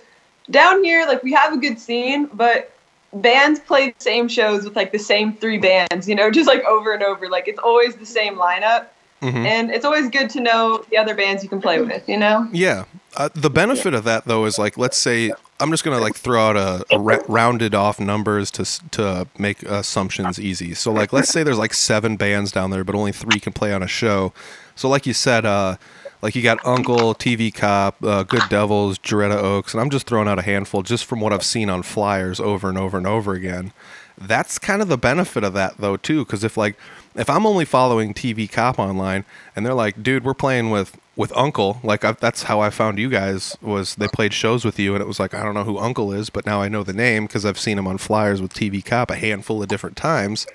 [0.51, 2.73] down here, like, we have a good scene, but
[3.13, 6.65] bands play the same shows with, like, the same three bands, you know, just, like,
[6.65, 7.29] over and over.
[7.29, 8.87] Like, it's always the same lineup.
[9.23, 9.45] Mhm.
[9.45, 12.49] And it's always good to know the other bands you can play with, you know?
[12.53, 12.85] Yeah.
[13.19, 16.41] Uh, the benefit of that though is like, let's say I'm just gonna like throw
[16.41, 20.73] out a, a ra- rounded off numbers to to make assumptions easy.
[20.73, 23.75] So like, let's say there's like seven bands down there, but only three can play
[23.75, 24.33] on a show.
[24.75, 25.77] So like you said, uh,
[26.23, 30.29] like you got Uncle, TV Cop, uh, Good Devils, Joretta Oaks, and I'm just throwing
[30.29, 33.33] out a handful just from what I've seen on flyers over and over and over
[33.35, 33.73] again.
[34.19, 36.77] That's kind of the benefit of that though too, because if like
[37.15, 39.25] if I'm only following TV Cop online
[39.57, 42.99] and they're like, dude, we're playing with with Uncle, like i that's how I found
[42.99, 45.65] you guys was they played shows with you and it was like I don't know
[45.65, 48.43] who Uncle is, but now I know the name because I've seen him on flyers
[48.43, 50.47] with TV Cop a handful of different times.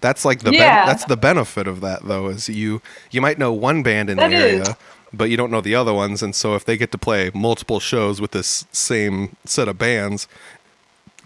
[0.00, 3.54] That's like the ben- that's the benefit of that though is you you might know
[3.54, 4.68] one band in That the area, is.
[5.16, 7.80] But you don't know the other ones, and so if they get to play multiple
[7.80, 10.26] shows with this same set of bands,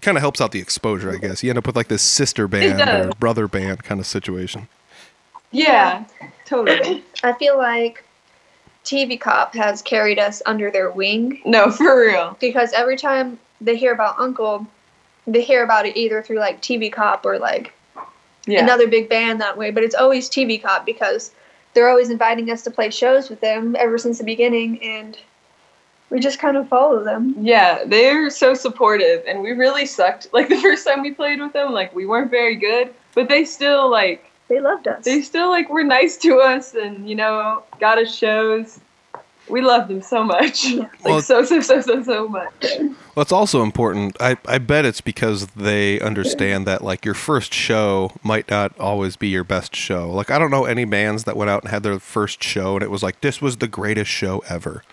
[0.01, 1.43] kind of helps out the exposure, I guess.
[1.43, 4.67] You end up with like this sister band or brother band kind of situation.
[5.51, 6.05] Yeah,
[6.45, 7.03] totally.
[7.23, 8.03] I feel like
[8.85, 12.37] TV Cop has carried us under their wing No, for real.
[12.39, 14.65] because every time they hear about Uncle,
[15.27, 17.73] they hear about it either through like TV Cop or like
[18.45, 18.63] Yeah.
[18.63, 19.69] another big band that way.
[19.71, 21.31] But it's always TV Cop because
[21.79, 25.17] they're always inviting us to play shows with them ever since the beginning, and
[26.09, 27.33] we just kind of follow them.
[27.39, 30.27] Yeah, they're so supportive, and we really sucked.
[30.33, 33.45] Like the first time we played with them, like we weren't very good, but they
[33.45, 35.05] still like They loved us.
[35.05, 38.81] they still like were nice to us, and you know got us shows.
[39.49, 42.65] We love them so much, like Well- so so so so so much.
[43.15, 44.15] Well, it's also important.
[44.21, 49.15] I, I bet it's because they understand that like your first show might not always
[49.15, 50.09] be your best show.
[50.11, 52.83] Like I don't know any bands that went out and had their first show and
[52.83, 54.83] it was like this was the greatest show ever.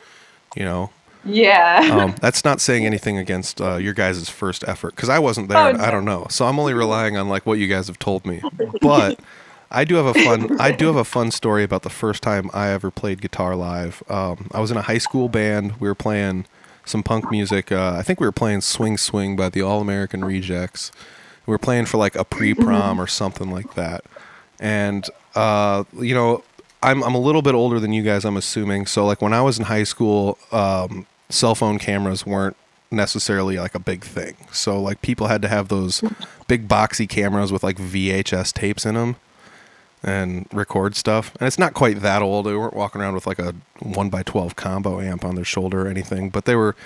[0.57, 0.91] You know,
[1.25, 5.49] Yeah, um, that's not saying anything against uh, your guys' first effort because I wasn't
[5.49, 5.59] there.
[5.59, 7.99] Oh, and I don't know, so I'm only relying on like what you guys have
[7.99, 8.41] told me.
[8.81, 9.21] But
[9.71, 10.61] I do have a fun.
[10.61, 14.03] I do have a fun story about the first time I ever played guitar live.
[14.09, 15.81] Um, I was in a high school band.
[15.81, 16.47] We were playing
[16.85, 17.73] some punk music.
[17.73, 20.93] Uh, I think we were playing "Swing Swing" by the All American Rejects.
[21.47, 24.05] We were playing for like a pre-prom or something like that.
[24.59, 26.43] And uh, you know,
[26.83, 28.25] I'm I'm a little bit older than you guys.
[28.25, 28.87] I'm assuming.
[28.87, 32.57] So like when I was in high school, um, cell phone cameras weren't
[32.91, 34.37] necessarily like a big thing.
[34.53, 36.03] So like people had to have those
[36.47, 39.17] big boxy cameras with like VHS tapes in them
[40.07, 41.35] and record stuff.
[41.39, 42.47] And it's not quite that old.
[42.47, 45.87] They weren't walking around with like a one by twelve combo amp on their shoulder
[45.87, 46.77] or anything, but they were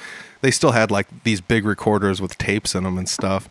[0.40, 3.48] they still had like these big recorders with tapes in them and stuff.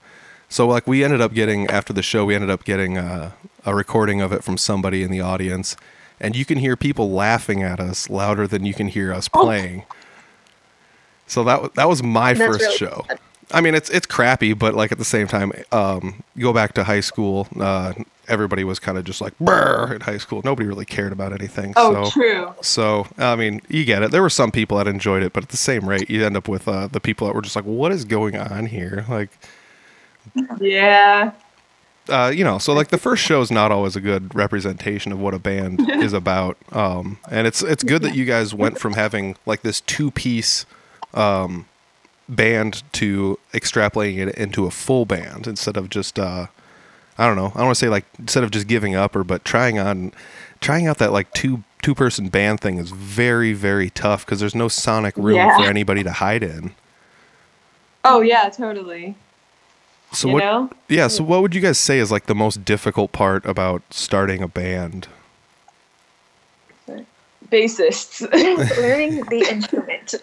[0.49, 3.31] So like we ended up getting after the show, we ended up getting uh,
[3.63, 5.77] a recording of it from somebody in the audience,
[6.19, 9.85] and you can hear people laughing at us louder than you can hear us playing.
[11.27, 13.05] So that that was my That's first really show.
[13.51, 16.73] I mean, it's it's crappy, but like at the same time, um, you go back
[16.73, 17.47] to high school.
[17.59, 17.93] Uh,
[18.29, 20.41] everybody was kind of just like brr in high school.
[20.43, 21.73] Nobody really cared about anything.
[21.75, 22.53] oh so true.
[22.61, 24.11] so I mean, you get it.
[24.11, 26.47] There were some people that enjoyed it, but at the same rate, you end up
[26.47, 29.29] with uh, the people that were just like, "What is going on here?" Like,
[30.59, 31.31] Yeah,
[32.09, 35.19] uh, you know, so like the first show is not always a good representation of
[35.19, 36.57] what a band is about.
[36.71, 40.65] Um, and it's it's good that you guys went from having like this two piece
[41.13, 41.65] um,
[42.27, 46.47] band to extrapolating it into a full band instead of just uh,
[47.19, 47.47] I don't know.
[47.53, 50.11] I don't want to say like instead of just giving up or but trying on
[50.61, 54.55] trying out that like two two person band thing is very very tough because there's
[54.55, 55.57] no sonic room Yeah.
[55.57, 56.71] for anybody to hide in.
[58.05, 59.15] oh yeah, totally.
[60.11, 60.39] So you what?
[60.39, 61.07] know, Yeah.
[61.07, 64.47] So what would you guys say is like the most difficult part about starting a
[64.47, 65.07] band?
[67.51, 68.21] bassists.
[68.77, 70.15] Learning the instrument.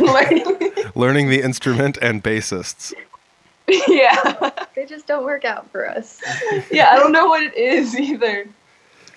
[0.00, 2.92] Learning- Learning the instrument and bassists.
[3.88, 4.50] yeah.
[4.74, 6.20] they just don't work out for us.
[6.70, 8.46] Yeah, I don't know what it is either.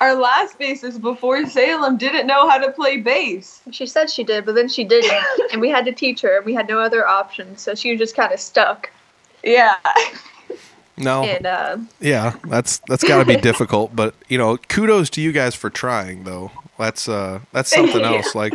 [0.02, 3.62] Our last bassist before Salem didn't know how to play bass.
[3.72, 5.14] She said she did, but then she didn't,
[5.52, 6.38] and we had to teach her.
[6.38, 8.90] and We had no other option, so she was just kind of stuck.
[9.44, 9.76] Yeah.
[10.98, 11.24] No.
[11.24, 15.32] And uh, Yeah, that's that's got to be difficult, but you know, kudos to you
[15.32, 16.52] guys for trying though.
[16.78, 18.16] That's uh that's something Yeah.
[18.16, 18.54] else like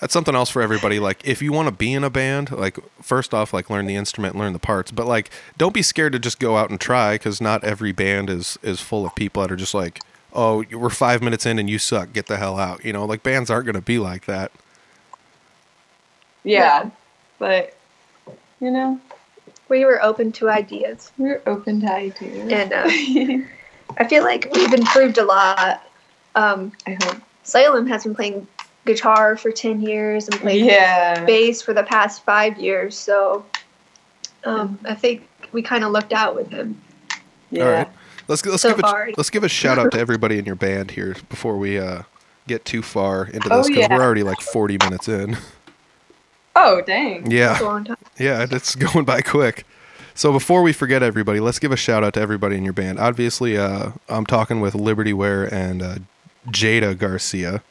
[0.00, 2.78] that's something else for everybody like if you want to be in a band, like
[3.00, 6.18] first off like learn the instrument, learn the parts, but like don't be scared to
[6.18, 9.52] just go out and try cuz not every band is is full of people that
[9.52, 10.00] are just like,
[10.32, 12.12] "Oh, we're 5 minutes in and you suck.
[12.12, 14.50] Get the hell out." You know, like bands aren't going to be like that.
[16.44, 16.90] Yeah.
[17.38, 17.74] But,
[18.60, 19.00] you know,
[19.68, 22.52] we were open to ideas, we're open to ideas.
[22.52, 22.84] and uh,
[23.98, 25.82] I feel like we've improved a lot.
[26.34, 27.16] Um, I hope.
[27.42, 28.46] Salem has been playing
[28.86, 31.24] guitar for ten years and playing Yeah.
[31.24, 33.44] bass for the past five years, so
[34.44, 36.80] um, I think we kind of looked out with him.
[37.50, 37.64] Yeah.
[37.64, 37.88] All right.
[38.28, 40.90] Let's let's So give a let's give a shout out to everybody in your band
[40.90, 42.02] here before we uh
[42.46, 43.88] get too far into Oh, this cuz yeah.
[43.94, 45.36] we're already like 40 minutes in.
[46.56, 47.30] Oh, dang.
[47.30, 47.52] Yeah.
[47.52, 47.96] It's a long time.
[48.18, 49.66] Yeah, it's going by quick.
[50.14, 53.00] So before we forget everybody, let's give a shout out to everybody in your band.
[53.00, 55.96] Obviously, uh, I'm talking with Liberty Ware and uh,
[56.48, 57.62] Jada Garcia,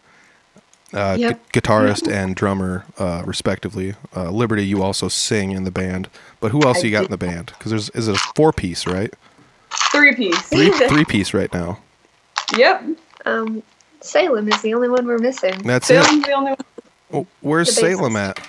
[0.94, 1.52] uh, Yep.
[1.52, 3.96] gu- guitarist and drummer, uh, respectively.
[4.16, 7.06] Uh, Liberty, you also sing in the band, but who else I you got do.
[7.06, 7.54] in the band?
[7.58, 9.14] Because there's is it a four piece, right?
[9.92, 10.40] Three piece.
[10.44, 11.80] Three three piece right now.
[12.58, 12.84] Yep.
[13.26, 13.64] Um,
[14.02, 15.58] Salem is the only one we're missing.
[15.64, 16.04] That's it.
[16.04, 16.58] Salem's the only one.
[17.12, 18.40] Oh, where's The Salem at?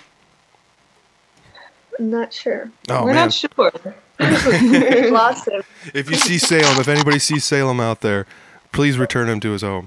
[1.99, 2.71] I'm not sure.
[2.89, 3.73] Oh We're man, not sure.
[5.11, 5.63] Lost him.
[5.95, 8.27] if you see Salem, if anybody sees Salem out there,
[8.73, 9.87] please return him to his home.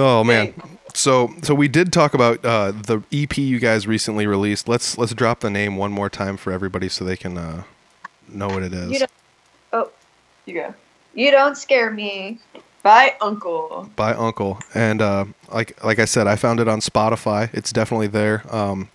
[0.00, 0.54] Oh man.
[0.94, 4.68] So so we did talk about uh, the EP you guys recently released.
[4.68, 7.62] Let's let's drop the name one more time for everybody so they can uh,
[8.28, 8.90] know what it is.
[9.00, 9.06] You
[9.72, 9.90] oh,
[10.46, 10.74] You go.
[11.14, 12.38] you don't scare me.
[12.82, 13.90] By Uncle.
[13.94, 17.52] by Uncle, and uh, like like I said, I found it on Spotify.
[17.52, 18.42] It's definitely there.
[18.50, 18.88] Um,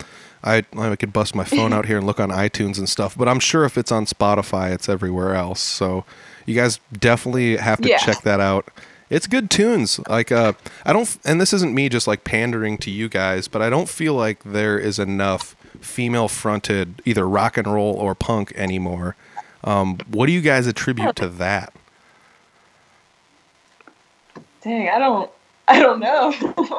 [0.43, 3.27] I I could bust my phone out here and look on iTunes and stuff, but
[3.29, 5.59] I'm sure if it's on Spotify, it's everywhere else.
[5.59, 6.03] So
[6.47, 7.99] you guys definitely have to Yeah.
[7.99, 8.67] check that out.
[9.09, 9.99] It's good tunes.
[10.07, 10.53] Like uh,
[10.85, 13.89] I don't, and this isn't me just like pandering to you guys, but I don't
[13.89, 19.15] feel like there is enough female-fronted either rock and roll or punk anymore.
[19.63, 21.73] Um, what do you guys attribute to that?
[24.61, 25.29] Dang, I don't.
[25.67, 26.33] I don't know.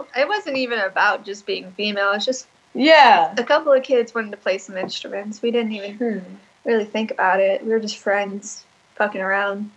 [0.16, 2.12] It wasn't even about just being female.
[2.12, 3.34] It's just yeah.
[3.36, 5.42] a couple of kids wanted to play some instruments.
[5.42, 6.24] We didn't even
[6.64, 7.62] really think about it.
[7.62, 8.64] We were just friends
[8.94, 9.70] fucking around.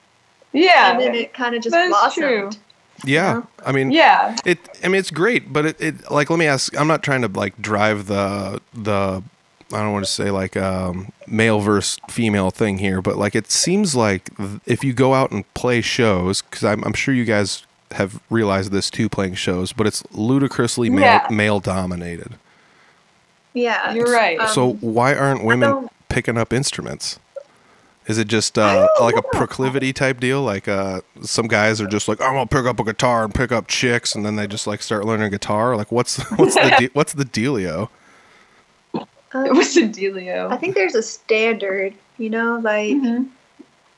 [0.54, 0.92] Yeah.
[0.92, 2.26] and then it kind of just That's blossomed.
[2.28, 2.50] true.
[3.06, 4.36] Yeah, I mean, Yeah.
[4.46, 4.58] It.
[4.84, 6.12] I mean, it's great, but it, it.
[6.12, 6.78] Like, let me ask.
[6.78, 9.24] I'm not trying to like drive the the.
[9.72, 13.52] I don't want to say like um, male versus female thing here, but like it
[13.52, 14.30] seems like
[14.66, 18.72] if you go out and play shows, because I'm, I'm sure you guys have realized
[18.72, 21.28] this too, playing shows, but it's ludicrously male Yeah.
[21.30, 22.34] male dominated.
[23.54, 23.94] Yeah.
[23.94, 24.40] You're right.
[24.40, 27.20] Um, so why aren't women picking up instruments?
[28.10, 30.42] Is it just uh, don't like a proclivity type deal?
[30.42, 33.52] Like uh, some guys are just like, I'm gonna pick up a guitar and pick
[33.52, 35.76] up chicks, and then they just like start learning guitar.
[35.78, 37.90] Like, what's what's the de- what's the dealio?
[38.96, 40.52] um, It was a I dealio.
[40.52, 43.30] I think there's a standard, you know, like Mhm.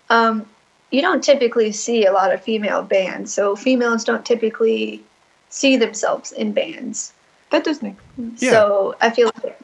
[0.10, 0.46] um,
[0.92, 5.02] you don't typically see a lot of female bands, so females don't typically
[5.50, 7.14] see themselves in bands.
[7.52, 7.96] That does make.
[8.40, 8.52] Yeah.
[8.52, 9.58] So I feel like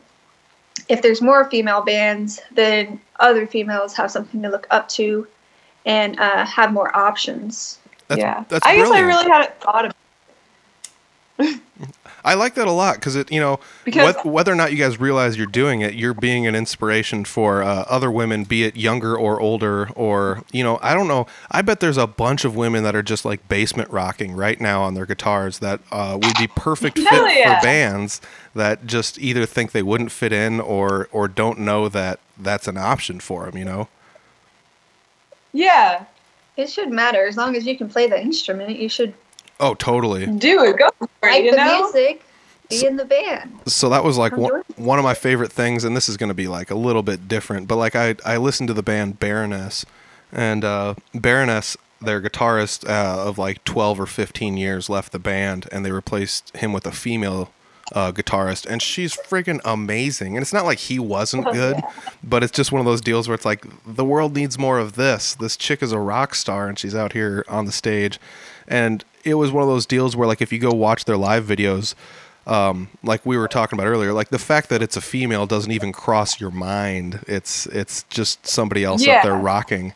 [0.89, 5.27] if there's more female bands, then other females have something to look up to
[5.85, 7.79] and uh, have more options.
[8.07, 8.43] That's, yeah.
[8.47, 9.07] that's I guess I brilliant.
[9.07, 9.93] really hadn't thought of
[12.27, 14.77] I like that a lot because it, you know, Because- wheth- whether or not you
[14.77, 18.75] guys realize you're doing it, you're being an inspiration for uh, other women, be it
[18.75, 21.25] younger or older, or you know, I don't know.
[21.49, 24.81] I bet there's a bunch of women that are just like basement rocking right now
[24.83, 27.59] on their guitars that uh, would be perfect fit yeah.
[27.59, 28.19] for bands
[28.53, 32.77] that just either think they wouldn't fit in or or don't know that that's an
[32.77, 33.57] option for them.
[33.57, 33.87] You know.
[35.53, 36.05] Yeah.
[36.57, 38.79] It should matter as long as you can play the instrument.
[38.79, 39.13] You should
[39.59, 40.25] Oh, totally.
[40.27, 40.77] Do it.
[40.77, 41.31] Go for it.
[41.31, 41.81] like You the know.
[41.83, 42.23] music,
[42.69, 43.59] be in the band.
[43.65, 46.33] so that was like one, one of my favorite things and this is going to
[46.35, 49.85] be like a little bit different but like i i listened to the band baroness
[50.33, 55.69] and uh baroness their guitarist uh, of like 12 or 15 years left the band
[55.71, 57.51] and they replaced him with a female
[57.93, 61.77] uh, guitarist and she's freaking amazing and it's not like he wasn't good
[62.21, 64.97] but it's just one of those deals where it's like the world needs more of
[64.97, 68.19] this this chick is a rock star and she's out here on the stage
[68.67, 71.45] and it was one of those deals where like if you go watch their live
[71.45, 71.93] videos
[72.47, 75.71] um, like we were talking about earlier, like the fact that it's a female doesn't
[75.71, 77.19] even cross your mind.
[77.27, 79.93] It's it's just somebody else up there rocking.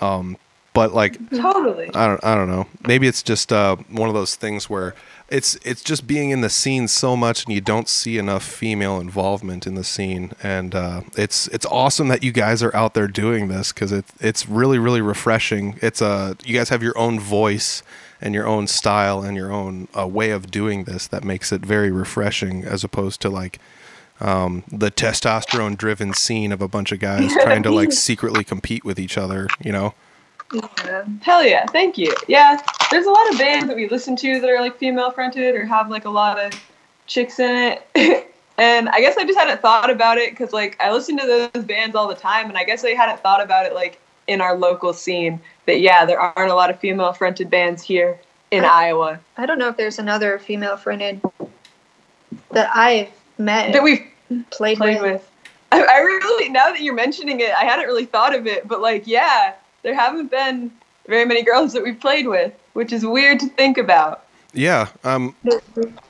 [0.00, 0.36] Um,
[0.72, 1.90] but like Totally.
[1.92, 2.68] I don't I don't know.
[2.86, 4.94] Maybe it's just uh, one of those things where
[5.28, 9.00] it's it's just being in the scene so much and you don't see enough female
[9.00, 10.30] involvement in the scene.
[10.44, 14.04] And uh, it's it's awesome that you guys are out there doing this because it
[14.20, 15.76] it's really really refreshing.
[15.82, 17.82] It's uh, you guys have your own voice
[18.20, 21.62] and your own style and your own uh, way of doing this that makes it
[21.62, 23.58] very refreshing as opposed to like
[24.20, 28.84] um, the testosterone driven scene of a bunch of guys trying to like secretly compete
[28.84, 29.48] with each other.
[29.62, 29.94] You know.
[30.52, 31.04] Yeah.
[31.22, 32.12] Hell yeah, thank you.
[32.26, 32.60] Yeah,
[32.90, 35.64] there's a lot of bands that we listen to that are like female fronted or
[35.64, 36.52] have like a lot of
[37.06, 38.34] chicks in it.
[38.58, 41.64] and I guess I just hadn't thought about it because like I listen to those
[41.64, 44.56] bands all the time, and I guess I hadn't thought about it like in our
[44.56, 45.40] local scene
[45.70, 48.18] that yeah, there aren't a lot of female fronted bands here
[48.50, 51.20] in Iowa I don't know if there's another female fronted
[52.50, 53.08] that I've
[53.38, 54.04] met that we've
[54.50, 55.12] played, played with.
[55.12, 55.30] with.
[55.70, 58.80] I, I really now that you're mentioning it, I hadn't really thought of it, but
[58.80, 60.72] like yeah, there haven't been
[61.06, 64.26] very many girls that we've played with, which is weird to think about.
[64.52, 64.88] Yeah.
[65.04, 65.36] Um,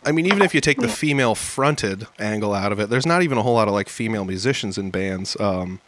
[0.07, 3.23] I mean, even if you take the female fronted angle out of it, there's not
[3.23, 5.39] even a whole lot of like female musicians in bands.
[5.39, 5.81] Um,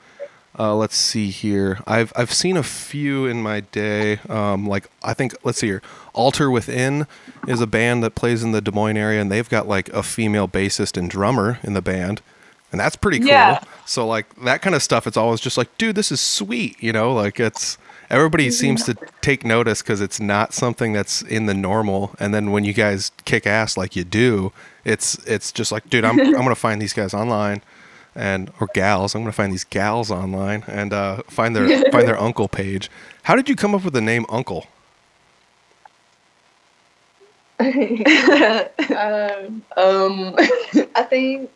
[0.59, 1.81] uh, let's see here.
[1.87, 4.19] I've I've seen a few in my day.
[4.29, 5.83] Um, like I think let's see here.
[6.13, 7.07] Alter Within
[7.49, 10.03] is a band that plays in the Des Moines area, and they've got like a
[10.03, 12.21] female bassist and drummer in the band,
[12.71, 13.29] and that's pretty cool.
[13.29, 13.63] Yeah.
[13.87, 16.83] So like that kind of stuff, it's always just like, dude, this is sweet.
[16.83, 17.79] You know, like it's
[18.11, 22.15] everybody seems to take notice because it's not something that's in the normal.
[22.21, 24.53] And then when you guys kick ass like you do,
[24.85, 27.63] it's it's just like, dude, I'm I'm gonna find these guys online,
[28.15, 29.15] and or gals.
[29.15, 32.91] I'm gonna find these gals online and uh, find their find their uncle page.
[33.25, 34.67] How did you come up with the name Uncle?
[37.63, 40.35] um, um,
[40.97, 41.51] I think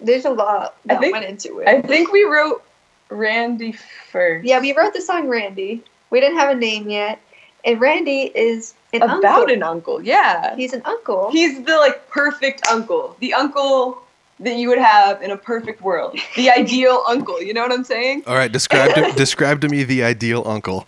[0.00, 1.68] there's a lot I that think- went into it.
[1.68, 2.62] I think we wrote
[3.08, 3.72] Randy
[4.10, 4.44] first.
[4.46, 5.82] yeah, we wrote the song Randy.
[6.10, 7.20] We didn't have a name yet,
[7.64, 9.54] and Randy is an about uncle.
[9.54, 10.02] an uncle.
[10.02, 11.30] Yeah, He's an uncle.
[11.30, 14.02] he's the like perfect uncle, the uncle
[14.42, 17.40] that you would have in a perfect world, the ideal uncle.
[17.40, 18.24] You know what I'm saying?
[18.26, 20.86] All right, describe to, describe to me the ideal uncle.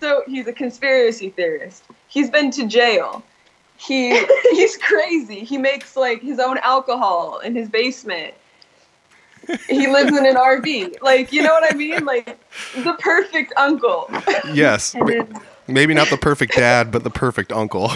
[0.00, 1.84] So he's a conspiracy theorist.
[2.08, 3.22] He's been to jail.
[3.76, 5.40] He he's crazy.
[5.40, 8.34] He makes like his own alcohol in his basement.
[9.68, 11.02] He lives in an RV.
[11.02, 12.04] Like, you know what I mean?
[12.04, 12.38] Like
[12.76, 14.08] the perfect uncle.
[14.52, 17.90] Yes, then, maybe not the perfect dad, but the perfect uncle.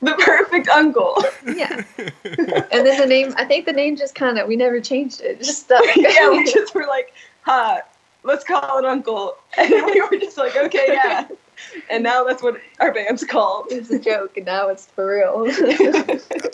[0.00, 1.16] The perfect uncle.
[1.46, 1.82] yeah.
[1.98, 5.26] and then the name, I think the name just kind of, we never changed it.
[5.32, 5.84] It just stuck.
[5.96, 7.80] yeah, we just were like, huh,
[8.22, 9.36] let's call it uncle.
[9.58, 11.28] And we were just like, okay, yeah.
[11.88, 13.70] And now that's what our band's called.
[13.70, 15.46] it was a joke, and now it's for real.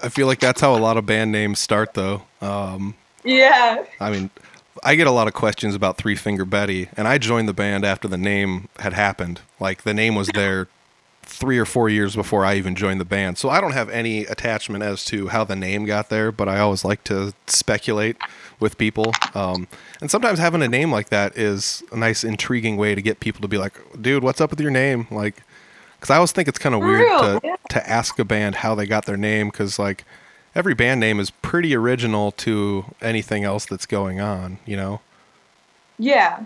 [0.03, 2.22] I feel like that's how a lot of band names start, though.
[2.43, 3.84] Um, Yeah.
[3.99, 4.28] I mean,
[4.84, 7.84] I get a lot of questions about Three Finger Betty, and I joined the band
[7.84, 9.41] after the name had happened.
[9.59, 10.68] Like the name was there
[11.41, 14.26] three or four years before I even joined the band, so I don't have any
[14.26, 16.30] attachment as to how the name got there.
[16.30, 18.16] But I always like to speculate
[18.61, 19.66] with people, um,
[20.01, 23.41] and sometimes having a name like that is a nice, intriguing way to get people
[23.41, 25.43] to be like, "Dude, what's up with your name?" Like,
[25.97, 27.57] because I always think it's kind of weird real, to yeah.
[27.70, 30.05] to ask a band how they got their name, because like
[30.55, 35.01] every band name is pretty original to anything else that's going on, you know.
[35.99, 36.45] Yeah.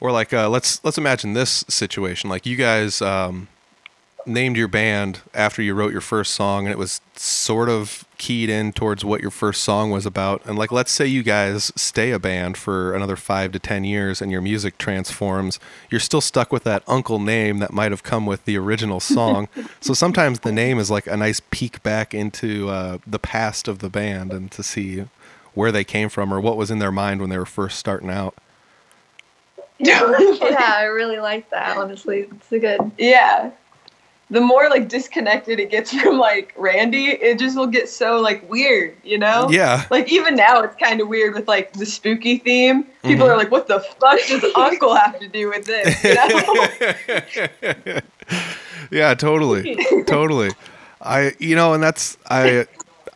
[0.00, 2.30] Or like, uh, let's let's imagine this situation.
[2.30, 3.48] Like you guys um,
[4.28, 8.50] named your band after you wrote your first song, and it was sort of keyed
[8.50, 10.44] in towards what your first song was about.
[10.44, 14.20] And like, let's say you guys stay a band for another five to ten years,
[14.20, 15.58] and your music transforms.
[15.90, 19.48] You're still stuck with that uncle name that might have come with the original song.
[19.80, 23.78] so sometimes the name is like a nice peek back into uh, the past of
[23.78, 25.04] the band and to see
[25.54, 28.10] where they came from or what was in their mind when they were first starting
[28.10, 28.36] out.
[29.78, 32.28] yeah, I really like that, honestly.
[32.32, 32.90] It's a good.
[32.98, 33.52] Yeah.
[34.30, 38.48] The more like disconnected it gets from like Randy, it just will get so like
[38.50, 39.48] weird, you know?
[39.50, 39.84] Yeah.
[39.90, 42.84] Like even now it's kind of weird with like the spooky theme.
[43.02, 43.30] People Mhm.
[43.30, 46.04] are like, what the fuck does Uncle have to do with this?
[46.04, 46.14] You
[47.94, 48.00] know?
[48.90, 49.76] yeah, totally,
[50.06, 50.50] totally.
[51.00, 52.66] I, you know, and that's I,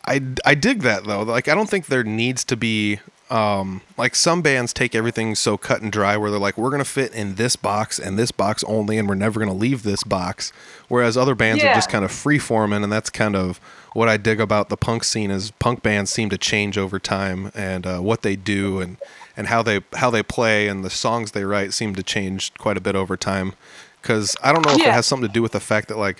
[0.05, 1.23] I, I dig that though.
[1.23, 2.99] Like, I don't think there needs to be,
[3.33, 6.85] um, like some bands take everything so cut and dry where they're like, we're gonna
[6.85, 10.53] fit in this box and this box only, and we're never gonna leave this box.
[10.87, 13.57] Whereas other bands are just kind of free forming, and that's kind of
[13.93, 17.51] what I dig about the punk scene is punk bands seem to change over time
[17.55, 18.97] and uh, what they do and
[19.35, 22.77] and how they how they play and the songs they write seem to change quite
[22.77, 23.53] a bit over time.
[23.99, 26.19] Because I don't know if it has something to do with the fact that like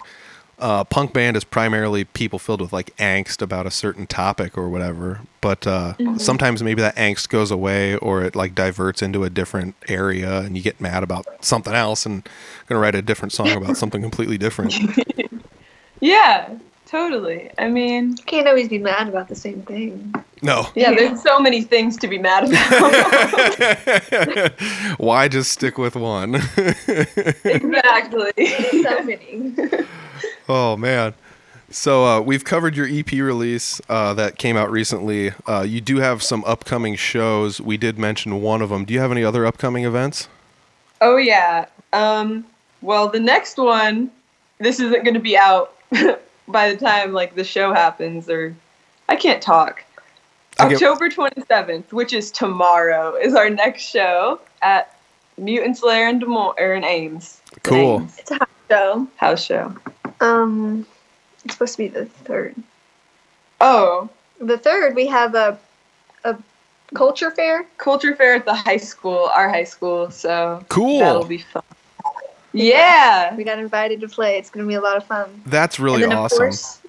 [0.59, 4.69] uh, punk band is primarily people filled with like angst about a certain topic or
[4.69, 5.21] whatever.
[5.41, 9.75] But uh, sometimes maybe that angst goes away or it like diverts into a different
[9.87, 12.27] area and you get mad about something else and
[12.67, 14.73] gonna write a different song about something completely different.
[15.99, 16.49] yeah,
[16.85, 17.49] totally.
[17.57, 20.13] I mean, You can't always be mad about the same thing.
[20.41, 20.67] No.
[20.75, 22.61] yeah, there's so many things to be mad about.
[24.99, 26.35] Why just stick with one?
[27.45, 28.31] exactly.
[28.83, 29.53] So many.
[30.49, 31.13] Oh man.
[31.69, 35.31] So uh, we've covered your EP release uh, that came out recently.
[35.47, 37.59] Uh, you do have some upcoming shows.
[37.59, 38.85] We did mention one of them.
[38.85, 40.27] Do you have any other upcoming events?
[41.01, 41.65] Oh yeah.
[41.91, 42.45] Um.
[42.81, 44.11] Well, the next one,
[44.59, 45.73] this isn't going to be out
[46.47, 48.55] by the time like the show happens, or
[49.09, 49.83] I can't talk.
[50.57, 54.95] Get- October twenty seventh, which is tomorrow, is our next show at
[55.37, 57.41] Mutant Slayer in Des Moines or in Ames.
[57.53, 57.95] In Cool.
[58.01, 58.19] Ames.
[58.73, 59.07] It's a hot show.
[59.17, 59.75] House show.
[60.21, 60.85] Um,
[61.45, 62.55] it's supposed to be the third.
[63.61, 64.09] Oh,
[64.39, 65.57] The third, we have a
[66.25, 66.37] a
[66.95, 67.65] culture fair.
[67.77, 70.09] culture fair at the high school, our high school.
[70.11, 70.99] So Cool.
[70.99, 71.63] that'll be fun.
[72.53, 73.35] Yeah.
[73.35, 74.37] We got invited to play.
[74.37, 75.41] It's gonna be a lot of fun.
[75.45, 76.35] That's really and then awesome.
[76.35, 76.79] of course,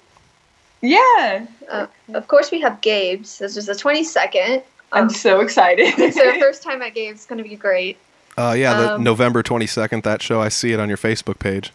[0.81, 1.45] Yeah.
[1.69, 3.39] uh, of course, we have Gabe's.
[3.39, 4.63] This is the twenty second.
[4.91, 5.93] I'm Um, so excited.
[5.97, 7.15] it's our first time at Gabe's.
[7.15, 7.97] It's gonna be great.
[8.37, 10.41] Uh, yeah, the um, November 22nd, that show.
[10.41, 11.71] I see it on your Facebook page.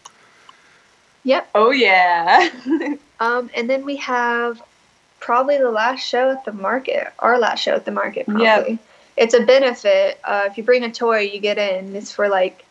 [1.24, 1.48] Yep.
[1.54, 2.48] oh yeah.
[3.20, 4.62] Um, and then we have
[5.18, 7.08] probably the last show at the market.
[7.18, 8.24] Our last show at the market.
[8.24, 8.44] Probably.
[8.44, 8.78] Yep.
[9.18, 10.18] It's a benefit.
[10.24, 11.94] Uh, if you bring a toy, you get in.
[11.94, 12.64] It's for like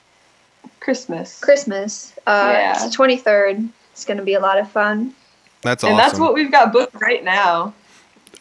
[0.79, 1.39] Christmas.
[1.39, 2.13] Christmas.
[2.25, 2.73] Uh, Yeah.
[2.73, 3.69] It's the twenty third.
[3.91, 5.13] It's gonna be a lot of fun.
[5.61, 5.91] That's awesome.
[5.91, 7.75] and that's what we've got booked right now.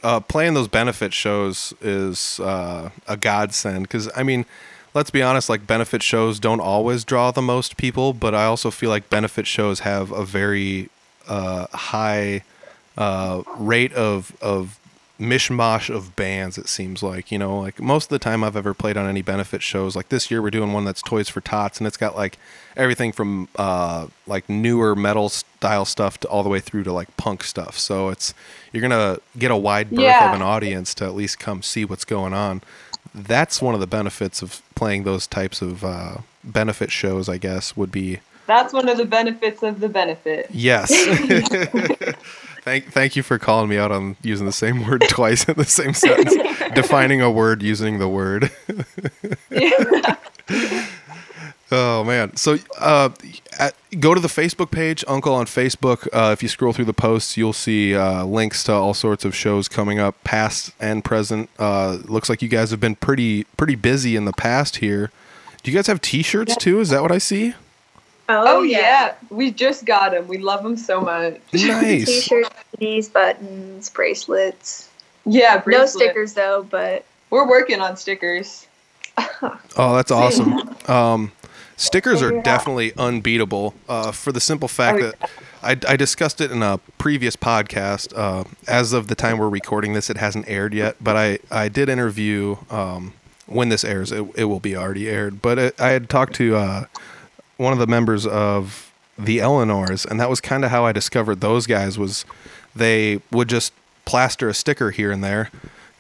[0.03, 4.46] uh, playing those benefit shows is uh, a godsend because I mean,
[4.99, 8.70] let's be honest, like benefit shows don't always draw the most people, but I also
[8.70, 10.90] feel like benefit shows have a very
[11.28, 12.42] a high
[12.96, 14.78] uh, rate of of
[15.20, 16.59] mishmash of bands.
[16.59, 19.22] It seems like you know, like most of the time I've ever played on any
[19.22, 19.94] benefit shows.
[19.94, 22.38] Like this year, we're doing one that's Toys for Tots, and it's got like
[22.76, 27.16] everything from uh, like newer metal style stuff to all the way through to like
[27.16, 27.78] punk stuff.
[27.78, 28.34] So it's
[28.72, 30.28] you're gonna get a wide berth Yeah.
[30.28, 32.62] of an audience to at least come see what's going on.
[33.14, 37.28] That's one of the benefits of playing those types of uh, benefit shows.
[37.28, 40.49] I guess would be That's one of the benefits of the benefit.
[40.51, 40.90] Yes.
[42.62, 45.64] thank thank you for calling me out on using the same word twice in the
[45.64, 46.34] same sentence.
[46.74, 48.51] Defining a word using the word.
[51.72, 52.36] oh man.
[52.36, 53.11] So uh,
[53.59, 56.09] at, go to the Facebook page, Uncle on Facebook.
[56.12, 59.34] Uh, if you scroll through the posts, you'll see uh, links to all sorts of
[59.34, 61.50] shows coming up, past and present.
[61.59, 65.11] Uh, looks like you guys have been pretty pretty busy in the past here.
[65.62, 66.80] Do you guys have T-shirts too?
[66.80, 67.54] Is that what I see?
[68.28, 70.28] Oh yeah, we just got them.
[70.28, 71.40] We love them so much.
[71.52, 72.06] Nice.
[72.06, 74.88] T-shirts, CDs, buttons, bracelets.
[75.24, 78.66] Yeah, No stickers though, but We're working on stickers.
[79.76, 80.74] Oh, that's awesome.
[80.88, 81.32] Um,
[81.78, 82.44] stickers are Figure it out.
[82.44, 85.30] definitely unbeatable uh, for the simple fact that
[85.62, 88.12] I, I discussed it in a previous podcast.
[88.14, 91.68] Uh, as of the time we're recording this, it hasn't aired yet, but I, I
[91.68, 93.14] did interview, um,
[93.46, 96.54] when this airs, it, it will be already aired, but it, I had talked to
[96.54, 96.84] uh,
[97.56, 101.40] one of the members of the Eleanors, and that was kind of how I discovered
[101.40, 102.26] those guys was
[102.76, 103.72] they would just
[104.04, 105.50] plaster a sticker here and there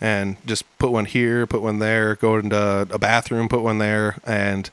[0.00, 4.16] and just put one here, put one there, go into a bathroom, put one there,
[4.24, 4.70] and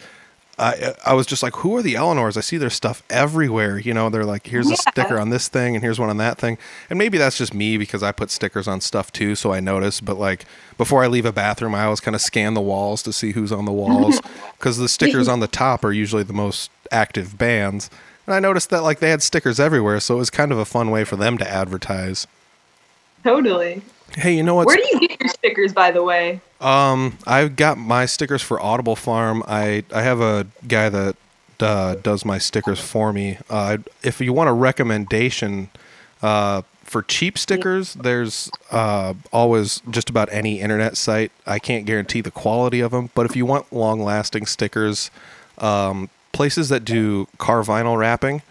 [0.58, 2.38] I I was just like, who are the Eleanors?
[2.38, 3.78] I see their stuff everywhere.
[3.78, 6.38] You know, they're like, here's a sticker on this thing, and here's one on that
[6.38, 6.58] thing,
[6.90, 10.00] and maybe that's just me because I put stickers on stuff too, so I notice.
[10.00, 10.46] But like
[10.78, 13.52] before I leave a bathroom, I always kind of scan the walls to see who's
[13.52, 14.22] on the walls
[14.58, 17.90] because the stickers on the top are usually the most active bands.
[18.26, 20.66] And I noticed that like they had stickers everywhere, so it was kind of a
[20.66, 22.28] fun way for them to advertise.
[23.24, 23.82] Totally.
[24.14, 24.68] Hey, you know what?
[24.68, 26.42] Where do you get your stickers, by the way?
[26.62, 29.44] Um, I've got my stickers for Audible Farm.
[29.48, 31.16] I I have a guy that
[31.60, 33.38] uh, does my stickers for me.
[33.50, 35.70] Uh, if you want a recommendation
[36.22, 41.32] uh, for cheap stickers, there's uh, always just about any internet site.
[41.46, 45.12] I can't guarantee the quality of them, but if you want long-lasting stickers,
[45.58, 48.42] um, places that do car vinyl wrapping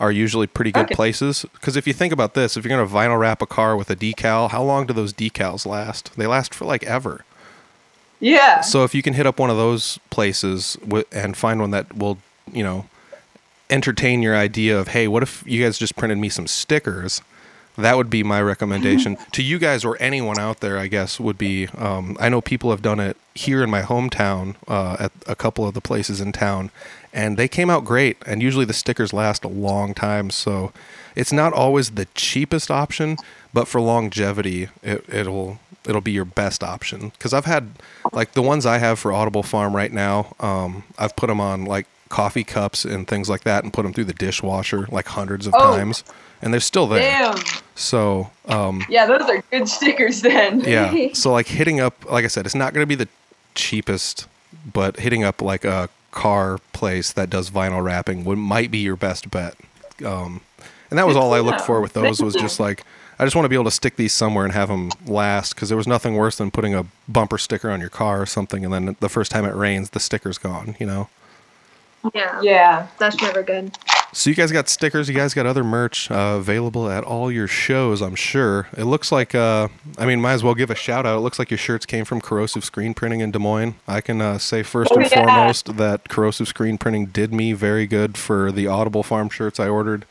[0.00, 0.94] are usually pretty good Okay.
[0.96, 1.44] places.
[1.52, 3.90] Because if you think about this, if you're going to vinyl wrap a car with
[3.90, 6.10] a decal, how long do those decals last?
[6.16, 7.24] They last for like ever.
[8.18, 8.62] Yeah.
[8.62, 11.96] So if you can hit up one of those places wi- and find one that
[11.96, 12.18] will,
[12.52, 12.86] you know,
[13.68, 17.22] entertain your idea of, hey, what if you guys just printed me some stickers?
[17.80, 20.78] That would be my recommendation to you guys or anyone out there.
[20.78, 21.66] I guess would be.
[21.76, 25.66] Um, I know people have done it here in my hometown uh, at a couple
[25.66, 26.70] of the places in town,
[27.12, 28.16] and they came out great.
[28.26, 30.72] And usually the stickers last a long time, so
[31.16, 33.16] it's not always the cheapest option,
[33.52, 37.08] but for longevity, it, it'll it'll be your best option.
[37.10, 37.70] Because I've had
[38.12, 40.34] like the ones I have for Audible Farm right now.
[40.40, 43.92] Um, I've put them on like coffee cups and things like that, and put them
[43.92, 45.76] through the dishwasher like hundreds of Oh.
[45.76, 46.02] times,
[46.42, 47.00] and they're still there.
[47.00, 47.36] Damn.
[47.74, 50.60] So um, Yeah, those are good stickers then.
[50.66, 51.08] yeah.
[51.14, 53.08] So like hitting up, like I said, it's not going to be the
[53.54, 54.26] cheapest,
[54.72, 58.96] but hitting up like a car place that does vinyl wrapping would might be your
[58.96, 59.54] best bet.
[60.04, 60.40] Um,
[60.90, 62.84] and that was all I looked for with those was just like
[63.18, 65.68] I just want to be able to stick these somewhere and have them last because
[65.68, 68.72] there was nothing worse than putting a bumper sticker on your car or something and
[68.72, 70.74] then the first time it rains the sticker's gone.
[70.80, 71.08] You know.
[72.14, 72.86] yeah, Yeah.
[72.98, 73.76] that's never good.
[74.12, 75.08] So you guys got stickers.
[75.08, 78.00] You guys got other merch uh, available at all your shows.
[78.02, 78.66] I'm sure.
[78.76, 79.34] It looks like.
[79.34, 81.18] Uh, I mean, might as well give a shout out.
[81.18, 83.76] It looks like your shirts came from Corrosive Screen Printing in Des Moines.
[83.86, 85.24] I can uh, say first Oh, and yeah.
[85.24, 89.68] foremost that Corrosive Screen Printing did me very good for the Audible Farm shirts I
[89.68, 90.06] ordered.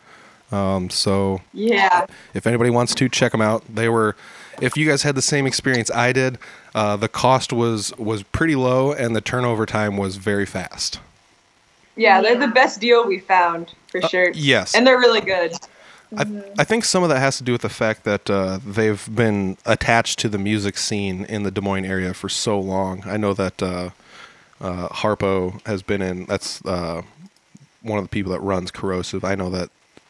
[0.52, 2.06] Um, so Yeah.
[2.34, 4.16] if anybody wants to check them out, they were.
[4.62, 6.38] If you guys had the same experience I did,
[6.74, 11.00] uh, the cost was was pretty low and the turnover time was very fast.
[11.95, 14.29] Yeah, they're the best deal we found for sure.
[14.29, 14.75] Uh, yes.
[14.75, 15.53] And they're really good.
[16.17, 16.25] I,
[16.57, 19.57] I think some of that has to do with the fact that uh, they've been
[19.65, 23.03] attached to the music scene in the Des Moines area for so long.
[23.05, 23.91] I know that uh,
[24.59, 26.25] uh, Harpo has been in.
[26.25, 27.03] That's uh,
[27.83, 29.23] one of the people that runs Corrosive.
[29.23, 29.69] I know that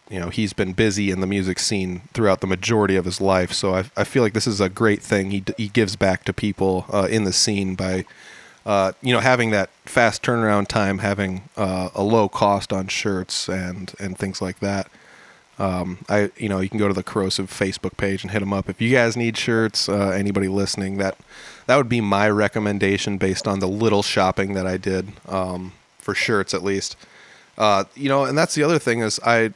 [0.09, 3.51] you know he's been busy in the music scene throughout the majority of his life.
[3.51, 5.31] So I, I feel like this is a great thing.
[5.31, 8.05] He d- he gives back to people uh, in the scene by.
[8.69, 13.49] Uh, you know, having that fast turnaround time, having uh, a low cost on shirts
[13.49, 14.91] and, and things like that.
[15.57, 18.53] Um, I, you know, you can go to the Corrosive Facebook page and hit them
[18.53, 19.89] up if you guys need shirts.
[19.89, 21.17] Uh, anybody listening, that
[21.65, 26.13] that would be my recommendation based on the little shopping that I did um, for
[26.13, 26.95] shirts, at least.
[27.57, 29.51] Uh, you know, and that's the other thing is I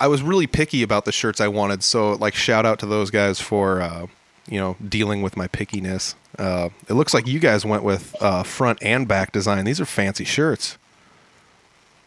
[0.00, 1.84] I was really picky about the shirts I wanted.
[1.84, 4.08] So like shout out to those guys for uh,
[4.48, 6.14] you know dealing with my pickiness.
[6.38, 9.64] Uh, it looks like you guys went with uh, front and back design.
[9.64, 10.76] These are fancy shirts.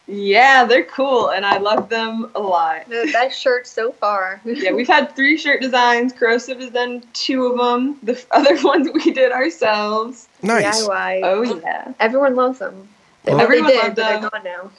[0.06, 2.88] Yeah, they're cool, and I love them a lot.
[2.88, 4.40] The best shirt so far.
[4.44, 6.12] Yeah, we've had three shirt designs.
[6.12, 7.96] Corrosive has done two of them.
[8.02, 10.26] The other ones we did ourselves.
[10.42, 10.82] Nice.
[10.88, 11.20] DIY.
[11.22, 12.88] Oh yeah, Everyone loves them.
[13.22, 14.62] They, Well- well, they Everyone did, loved but they're gone now.
[14.62, 14.72] Well,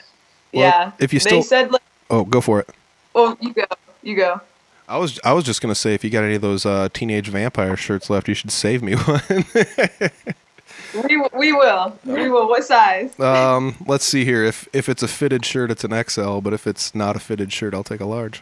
[0.54, 0.92] yeah.
[1.00, 2.70] if you they still- said, like, Oh, go for it.
[3.16, 3.64] "Oh, you go,
[4.04, 4.42] you go."
[4.92, 7.30] I was I was just gonna say if you got any of those uh, teenage
[7.30, 9.46] vampire shirts left, you should save me one.
[11.08, 12.50] We we will, we will.
[12.50, 13.18] What size?
[13.18, 14.44] um, let's see here.
[14.44, 16.40] If if it's a fitted shirt, it's an XL.
[16.40, 18.42] But if it's not a fitted shirt, I'll take a large.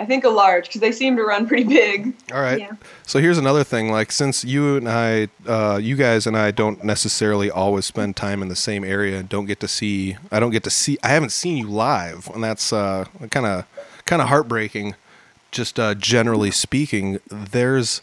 [0.00, 2.14] I think a large because they seem to run pretty big.
[2.32, 2.58] All right.
[2.58, 2.72] Yeah.
[3.04, 3.92] So here's another thing.
[3.92, 8.42] Like since you and I, uh, you guys and I don't necessarily always spend time
[8.42, 10.16] in the same area and don't get to see.
[10.32, 10.98] I don't get to see.
[11.04, 13.64] I haven't seen you live, and that's kind of
[14.08, 14.96] kind of heartbreaking.
[15.52, 18.02] Just uh, generally speaking, there's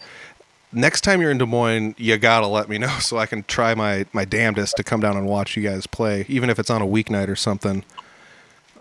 [0.72, 3.76] next time you're in Des Moines, you gotta let me know so I can try
[3.76, 6.82] my my damnedest to come down and watch you guys play, even if it's on
[6.82, 7.84] a weeknight or something.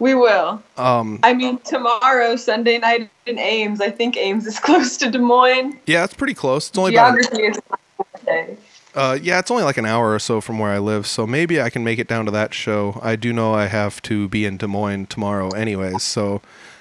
[0.01, 0.61] We will.
[0.77, 3.81] Um, I mean, tomorrow, Sunday night in Ames.
[3.81, 5.79] I think Ames is close to Des Moines.
[5.87, 6.69] yeah, it's pretty close.
[6.69, 8.57] It's only about Geography is my.
[8.95, 11.61] Uh, yeah, it's only like an hour or so from where I live, so maybe
[11.61, 13.01] I can make it down to that show.
[13.03, 16.41] I do know I have to be in Des Moines tomorrow, anyways, so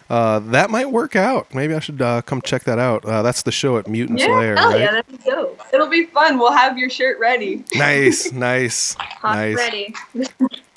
[0.09, 1.53] uh, that might work out.
[1.53, 3.03] Maybe I should uh, come check that out.
[3.05, 4.79] Uh, that's the show at Mutant's Yeah, Lair, Oh right?
[4.81, 5.61] yeah, that'd be dope.
[5.73, 6.37] It'll be fun.
[6.37, 7.63] We'll have your shirt ready.
[7.75, 9.55] nice, nice, Hot nice.
[9.55, 9.93] ready.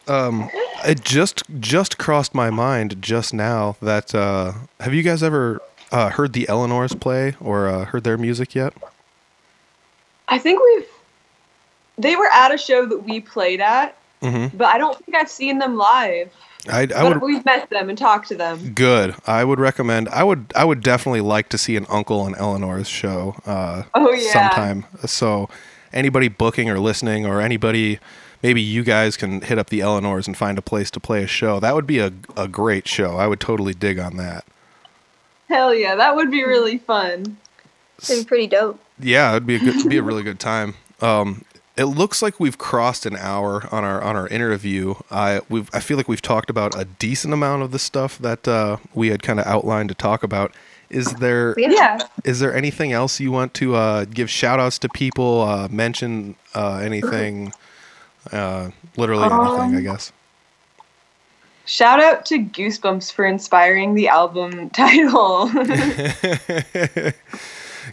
[0.08, 0.48] Um,
[0.86, 5.60] it just just crossed my mind just now that uh, have you guys ever
[5.90, 8.72] uh, heard the Eleanors play or uh, heard their music yet?
[10.28, 10.86] I think we've.
[11.98, 14.56] They were at a show that we played at, Mm-hmm.
[14.56, 16.32] but I don't think I've seen them live.
[16.68, 18.72] I, I but would we've met them and talked to them.
[18.74, 19.14] Good.
[19.26, 20.08] I would recommend.
[20.08, 20.52] I would.
[20.54, 23.36] I would definitely like to see an Uncle and Eleanor's show.
[23.46, 24.32] Uh, Oh, yeah.
[24.32, 24.86] Sometime.
[25.06, 25.48] So,
[25.92, 27.98] anybody booking or listening, or anybody,
[28.42, 31.26] maybe you guys can hit up the Eleanors and find a place to play a
[31.26, 31.60] show.
[31.60, 33.16] That would be a a great show.
[33.16, 34.44] I would totally dig on that.
[35.48, 37.36] Hell yeah, that would be really fun.
[38.02, 38.80] It'd be pretty dope.
[38.98, 40.74] Yeah, it'd be a good, be a really good time.
[41.00, 41.44] Um,
[41.76, 44.94] it looks like we've crossed an hour on our on our interview.
[45.10, 48.48] I we've I feel like we've talked about a decent amount of the stuff that
[48.48, 50.52] uh, we had kind of outlined to talk about.
[50.88, 51.98] Is there Yeah.
[52.24, 56.36] Is there anything else you want to uh, give shout outs to people uh, mention
[56.54, 57.52] uh, anything
[58.32, 60.12] uh, literally anything i guess
[61.66, 65.50] Shout out to Goosebumps for inspiring the album title.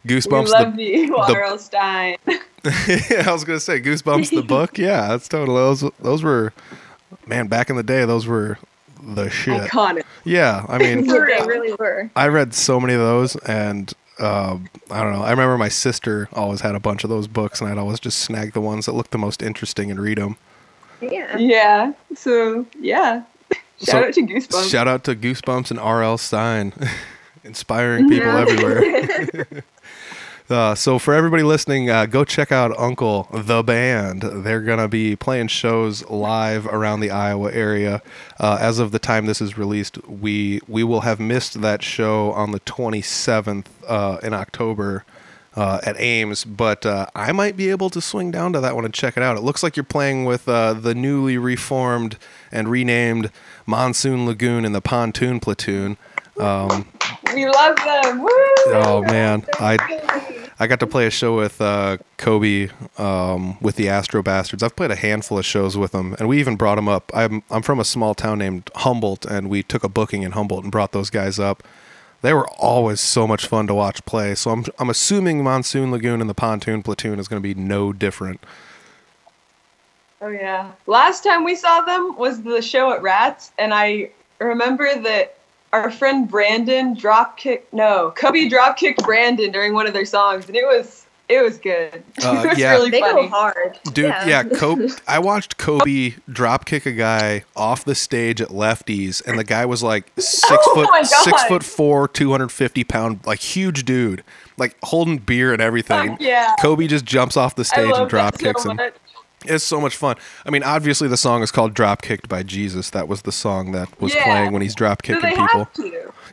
[0.05, 1.57] goosebumps we love the, you, R.L.
[1.57, 2.17] Stine.
[2.27, 6.53] yeah, i was gonna say goosebumps the book yeah that's totally those, those were
[7.27, 8.57] man back in the day those were
[9.01, 10.03] the shit Iconic.
[10.23, 12.09] yeah i mean For they really were.
[12.15, 15.23] i read so many of those and um, I don't know.
[15.23, 18.19] I remember my sister always had a bunch of those books, and I'd always just
[18.19, 20.37] snag the ones that looked the most interesting and read them.
[21.01, 21.35] Yeah.
[21.35, 21.93] Yeah.
[22.15, 23.23] So yeah.
[23.79, 24.69] Shout So, out to Goosebumps.
[24.71, 26.19] Shout out to Goosebumps and R.L.
[26.19, 26.73] Stine,
[27.43, 29.63] inspiring people everywhere.
[30.53, 34.21] Uh, so for everybody listening, uh, go check out Uncle the band.
[34.21, 38.01] They're gonna be playing shows live around the Iowa area.
[38.39, 42.31] Uh, as of the time this is released, we we will have missed that show
[42.31, 45.03] on the 27th uh, in October.
[45.55, 48.85] Uh, at Ames, but uh, I might be able to swing down to that one
[48.85, 49.37] and check it out.
[49.37, 52.17] It looks like you're playing with the newly reformed
[52.51, 53.29] and renamed
[53.67, 55.97] Monsoon Lagoon and the Pontoon Platoon.
[56.39, 56.87] Um,
[57.33, 58.23] we love them.
[58.23, 58.29] Woo!
[58.67, 59.77] oh man, I
[60.59, 64.63] I got to play a show with uh, Kobe um, with the Astro Bastards.
[64.63, 67.11] I've played a handful of shows with them, and we even brought them up.
[67.13, 70.63] I'm I'm from a small town named Humboldt, and we took a booking in Humboldt
[70.63, 71.63] and brought those guys up.
[72.21, 74.35] They were always so much fun to watch play.
[74.35, 77.93] So I'm I'm assuming Monsoon Lagoon and the Pontoon Platoon is going to be no
[77.93, 78.43] different.
[80.21, 80.71] Oh yeah.
[80.87, 85.37] Last time we saw them was the show at Rats, and I remember that
[85.73, 90.47] our friend Brandon drop kicked no, Kobe drop kicked Brandon during one of their songs,
[90.47, 92.03] and it was it was good.
[92.23, 92.71] Uh, it was yeah.
[92.71, 93.23] really They funny.
[93.23, 93.77] go hard.
[93.91, 94.87] Dude, yeah, Kobe.
[95.07, 99.65] I watched Kobe drop kick a guy off the stage at lefties, and the guy
[99.65, 104.23] was like six Oh foot, six foot four, two hundred fifty pound, like huge dude,
[104.57, 106.11] like holding beer and everything.
[106.11, 106.55] Fuck yeah.
[106.61, 108.77] Kobe just jumps off the stage and drop that so kicks him.
[108.77, 108.93] much.
[109.45, 110.15] It's so much fun.
[110.45, 112.89] I mean, obviously the song is called "Drop Kicked" by Jesus.
[112.91, 114.23] That was the song that was Yeah.
[114.23, 115.67] playing when he's drop kicking they people.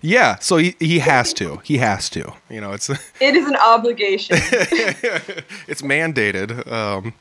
[0.03, 1.61] Yeah, so he he has to.
[1.65, 2.32] He has to.
[2.49, 4.37] You know, it's It is an obligation.
[5.69, 6.70] it's mandated.
[6.70, 7.15] Um,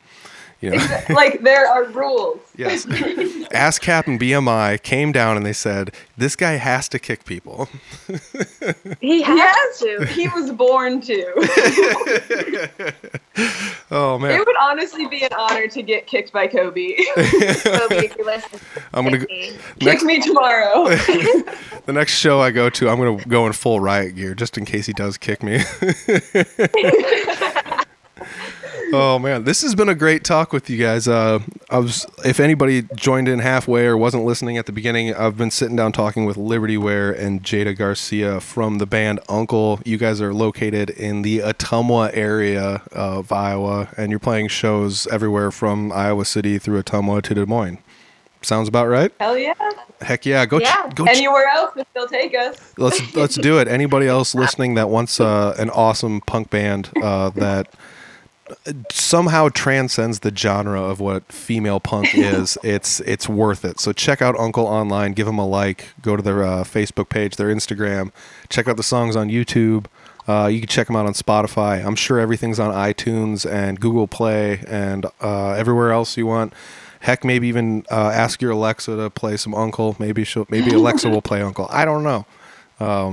[0.62, 2.40] You know, like there are rules.
[2.58, 2.86] yes.
[2.86, 7.70] ASCAP and BMI came down and they said this guy has to kick people.
[9.02, 10.06] He has to.
[10.08, 12.94] he was born to.
[13.92, 16.96] Oh man, it would honestly be an honor to get kicked by Kobe.
[16.96, 18.30] Kobe, if you're
[18.94, 19.52] I'm gonna go, kick me.
[19.80, 20.90] Kick next me tomorrow.
[20.90, 22.90] the next show I go to.
[22.90, 25.60] I'm gonna go in full riot gear just in case he does kick me.
[28.92, 31.08] Oh man, this has been a great talk with you guys.
[31.08, 31.40] Uh,
[31.70, 35.52] I was, if anybody joined in halfway or wasn't listening at the beginning, I've been
[35.52, 39.80] sitting down talking with Liberty Ware and Jada Garcia from the band Uncle.
[39.86, 45.52] You guys are located in the Ottumwa area of Iowa, and you're playing shows everywhere
[45.52, 47.78] from Iowa City through Ottumwa to Des Moines.
[48.42, 49.12] Sounds about right.
[49.20, 49.54] Hell yeah.
[50.02, 50.90] Heck yeah, go ch- Yeah.
[50.96, 52.74] go ch- Anywhere else if they'll take us.
[52.78, 53.68] let's let's do it.
[53.68, 57.68] Anybody else listening that wants uh, an awesome punk band uh, that
[58.92, 63.80] somehow transcends the genre of what female punk is, it's it's worth it.
[63.80, 67.36] So check out Uncle online, give them a like, go to their uh, Facebook page,
[67.36, 68.12] their Instagram,
[68.50, 69.86] check out the songs on YouTube.
[70.28, 71.84] Uh, you can check them out on Spotify.
[71.84, 76.54] I'm sure everything's on iTunes and Google Play and uh, everywhere else you want.
[77.00, 79.96] Heck, maybe even uh, ask your Alexa to play some Uncle.
[79.98, 81.68] Maybe she'll, maybe Alexa will play Uncle.
[81.72, 82.26] I don't know.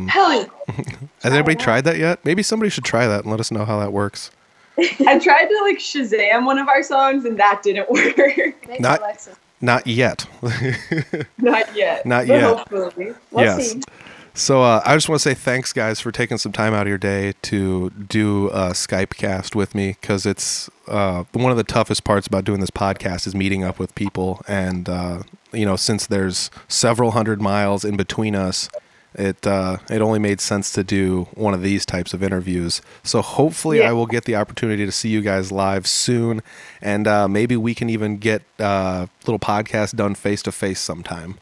[0.09, 0.47] Hell yeah.
[1.23, 2.25] Has anybody tried that yet?
[2.25, 4.31] Maybe somebody should try that and let us know how that works.
[4.79, 8.17] I tried to like Shazam one of our songs and that didn't work.
[8.17, 9.37] Thanks, Not- Alexa.
[9.61, 10.27] Not yet.
[11.39, 12.05] Not yet.
[12.05, 12.43] Not but yet.
[12.43, 13.15] Hopefully.
[13.31, 13.73] We'll yes.
[13.73, 13.83] see.
[14.35, 16.89] So uh, I just want to say thanks, guys, for taking some time out of
[16.89, 21.65] your day to do a Skype cast with me because it's uh, one of the
[21.65, 25.23] toughest parts about doing this podcast is meeting up with people, and uh,
[25.55, 28.69] you know, since there's several hundred miles in between us,
[29.19, 32.83] it uh, it only made sense to do one of these types of interviews.
[33.03, 33.91] So hopefully, Yeah.
[33.91, 36.43] I will get the opportunity to see you guys live soon,
[36.81, 41.39] and uh, maybe we can even get uh, little podcast done face to face sometime.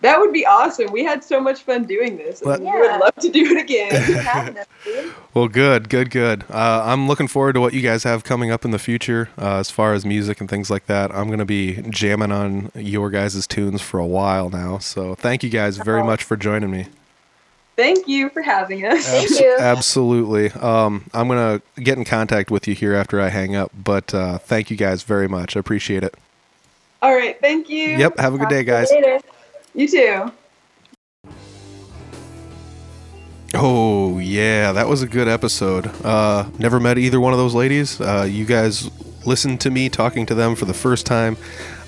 [0.00, 0.92] That would be awesome.
[0.92, 2.40] We had so much fun doing this.
[2.44, 3.90] Well- and we would love to do it again.
[4.22, 5.12] having us, dude.
[5.34, 6.44] Well, good, good, good.
[6.50, 9.56] Uh, I'm looking forward to what you guys have coming up in the future uh,
[9.58, 11.12] as far as music and things like that.
[11.12, 14.78] I'm going to be jamming on your guys' tunes for a while now.
[14.78, 16.86] So thank you guys very much for joining me.
[17.76, 19.06] Thank you for having us.
[19.06, 19.56] Thank you.
[19.60, 20.50] Absolutely.
[20.50, 24.12] Um, I'm going to get in contact with you here after I hang up, but
[24.12, 25.56] uh, thank you guys very much.
[25.56, 26.14] I appreciate it.
[27.02, 27.40] All right.
[27.40, 27.96] Thank you.
[27.96, 28.18] Yep.
[28.18, 28.90] Have a good day, guys.
[29.78, 30.32] You too.
[33.54, 35.86] Oh yeah, that was a good episode.
[36.04, 38.00] Uh, never met either one of those ladies.
[38.00, 38.90] Uh, you guys
[39.28, 41.36] listened to me talking to them for the first time.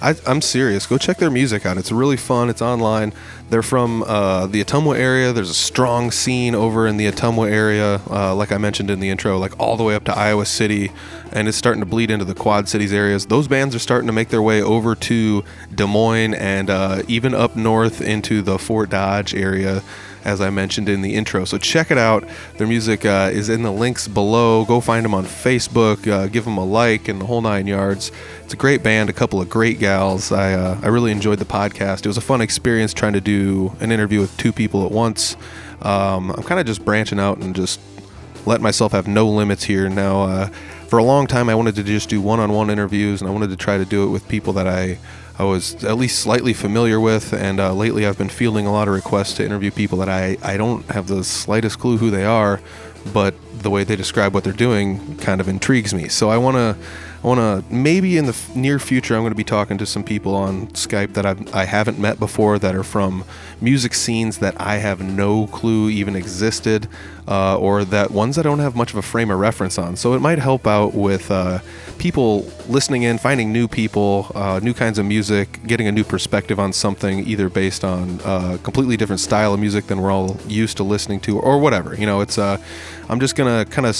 [0.02, 0.86] I, I'm serious.
[0.86, 1.76] Go check their music out.
[1.76, 2.48] It's really fun.
[2.48, 3.12] It's online.
[3.50, 5.32] They're from uh, the Ottumwa area.
[5.32, 9.10] There's a strong scene over in the Ottumwa area, uh, like I mentioned in the
[9.10, 10.92] intro, like all the way up to Iowa City,
[11.32, 13.26] and it's starting to bleed into the Quad Cities areas.
[13.26, 15.44] Those bands are starting to make their way over to
[15.74, 19.82] Des Moines and uh, even up north into the Fort Dodge area
[20.24, 21.44] as I mentioned in the intro.
[21.44, 22.28] So check it out.
[22.56, 24.64] Their music uh, is in the links below.
[24.64, 26.10] Go find them on Facebook.
[26.10, 28.12] Uh, give them a like and the whole nine yards.
[28.44, 29.08] It's a great band.
[29.08, 30.32] A couple of great gals.
[30.32, 32.00] I uh, I really enjoyed the podcast.
[32.00, 35.36] It was a fun experience trying to do an interview with two people at once.
[35.82, 37.80] Um, I'm kind of just branching out and just
[38.46, 39.88] let myself have no limits here.
[39.88, 40.46] Now, uh,
[40.88, 43.56] for a long time, I wanted to just do one-on-one interviews, and I wanted to
[43.56, 44.98] try to do it with people that I
[45.40, 47.32] I was at least slightly familiar with.
[47.32, 50.36] And uh, lately, I've been fielding a lot of requests to interview people that I
[50.42, 52.60] I don't have the slightest clue who they are,
[53.14, 56.08] but the way they describe what they're doing kind of intrigues me.
[56.08, 56.76] So I want to.
[57.22, 57.38] I want
[57.68, 60.34] to maybe in the f- near future I'm going to be talking to some people
[60.34, 63.24] on Skype that I've, I haven't met before that are from
[63.60, 66.88] music scenes that I have no clue even existed,
[67.28, 69.96] uh, or that ones I don't have much of a frame of reference on.
[69.96, 71.58] So it might help out with uh,
[71.98, 76.58] people listening in, finding new people, uh, new kinds of music, getting a new perspective
[76.58, 80.78] on something, either based on a completely different style of music than we're all used
[80.78, 81.94] to listening to, or whatever.
[81.94, 82.56] You know, it's uh,
[83.10, 83.94] I'm just gonna kind of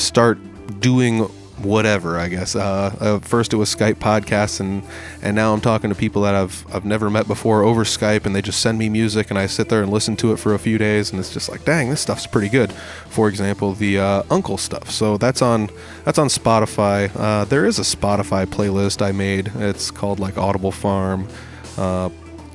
[0.00, 0.38] start
[0.80, 1.30] doing
[1.62, 2.56] whatever I guess.
[2.56, 4.82] Uh, uh, first it was Skype podcasts, and
[5.22, 8.34] and now I'm talking to people that I've I've never met before over Skype, and
[8.34, 10.58] they just send me music, and I sit there and listen to it for a
[10.58, 12.72] few days, and it's just like, dang, this stuff's pretty good.
[13.08, 14.90] For example, the uh, Uncle stuff.
[14.90, 15.70] So that's on
[16.04, 17.10] that's on Spotify.
[17.14, 19.52] Uh, there is a Spotify playlist I made.
[19.56, 21.28] It's called like Audible Farm.
[21.76, 22.10] Uh,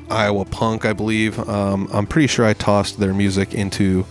[0.09, 1.39] Iowa Punk, I believe.
[1.49, 4.05] Um, I'm pretty sure I tossed their music into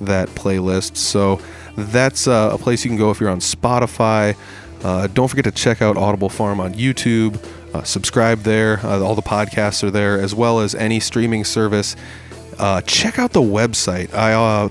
[0.00, 0.96] that playlist.
[0.96, 1.40] So
[1.76, 4.36] that's uh, a place you can go if you're on Spotify.
[4.82, 7.42] Uh, don't forget to check out Audible Farm on YouTube.
[7.74, 8.80] Uh, subscribe there.
[8.84, 11.94] Uh, all the podcasts are there, as well as any streaming service.
[12.58, 14.12] Uh, check out the website.
[14.12, 14.68] I uh,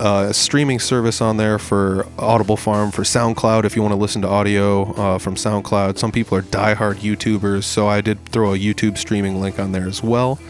[0.00, 3.98] uh, a streaming service on there for Audible Farm for SoundCloud if you want to
[3.98, 5.98] listen to audio from SoundCloud.
[5.98, 9.86] Some people are diehard YouTubers, so I did throw a YouTube streaming link on there
[9.86, 10.40] as well.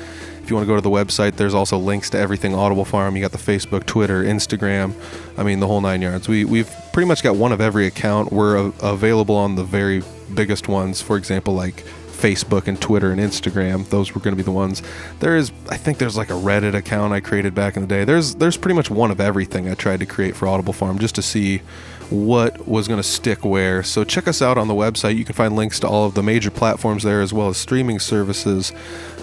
[0.45, 3.17] If you want to go to the website, there's also links to everything Audible Farm.
[3.17, 4.93] You got the Facebook, Twitter, Instagram.
[5.39, 6.29] I mean, the whole nine yards.
[6.29, 8.31] We we've pretty much got one of every account.
[8.31, 10.03] We're a- available on the very
[10.35, 11.01] biggest ones.
[11.01, 13.89] For example, like Facebook and Twitter and Instagram.
[13.89, 14.83] Those were going to be the ones.
[15.21, 18.05] There is, I think, there's like a Reddit account I created back in the day.
[18.05, 21.15] There's there's pretty much one of everything I tried to create for Audible Farm just
[21.15, 21.63] to see
[22.11, 23.83] what was going to stick where.
[23.83, 25.17] So check us out on the website.
[25.17, 27.99] You can find links to all of the major platforms there as well as streaming
[27.99, 28.73] services.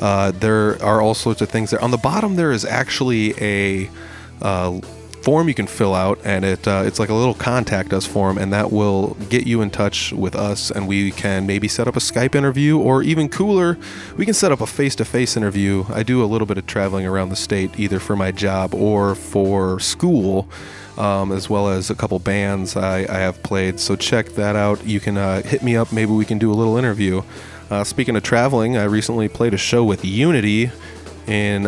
[0.02, 1.82] Uh, there are all sorts of things there.
[1.84, 3.90] On the bottom, there is actually a
[4.42, 4.82] uh,
[5.22, 8.38] form you can fill out, and it uh, it's like a little contact us form,
[8.38, 11.96] and that will get you in touch with us, and we can maybe set up
[11.96, 13.78] a Skype interview, or even cooler,
[14.18, 15.86] we can set up a face-to-face interview.
[15.90, 19.14] I do a little bit of traveling around the state, either for my job or
[19.14, 20.50] for school.
[20.98, 23.80] Um, as well as a couple bands I, I have played.
[23.80, 24.86] So check that out.
[24.86, 25.94] You can uh, hit me up.
[25.94, 27.24] Maybe we can do a little interview.
[27.70, 30.70] Uh, speaking of traveling, I recently played a show with Unity
[31.28, 31.68] in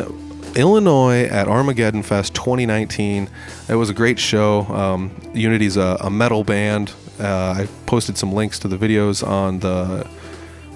[0.55, 3.29] Illinois at Armageddon Fest 2019.
[3.69, 4.61] It was a great show.
[4.63, 6.93] Um, Unity's a, a metal band.
[7.19, 10.07] Uh, I posted some links to the videos on the.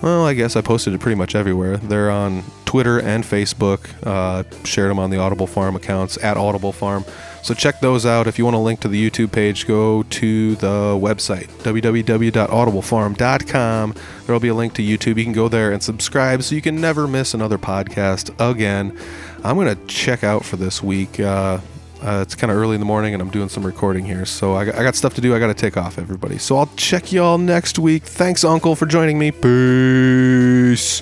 [0.02, 1.78] Well, I guess I posted it pretty much everywhere.
[1.78, 3.90] They're on Twitter and Facebook.
[4.06, 7.04] Uh, shared them on the Audible Farm accounts at Audible Farm.
[7.48, 8.28] So check those out.
[8.28, 13.94] If you want a link to the YouTube page, go to the website www.audiblefarm.com.
[13.94, 15.16] There will be a link to YouTube.
[15.16, 19.00] You can go there and subscribe so you can never miss another podcast again.
[19.46, 21.22] I'm going to check out for this week.
[21.22, 21.62] Uh,
[22.02, 24.26] uh, it's kind of early in the morning and I'm doing some recording here.
[24.26, 25.34] So I got, I got stuff to do.
[25.34, 26.40] I got to take off, everybody.
[26.40, 28.04] So I'll check y'all next week.
[28.04, 29.32] Thanks, Uncle, for joining me.
[29.32, 31.02] Peace.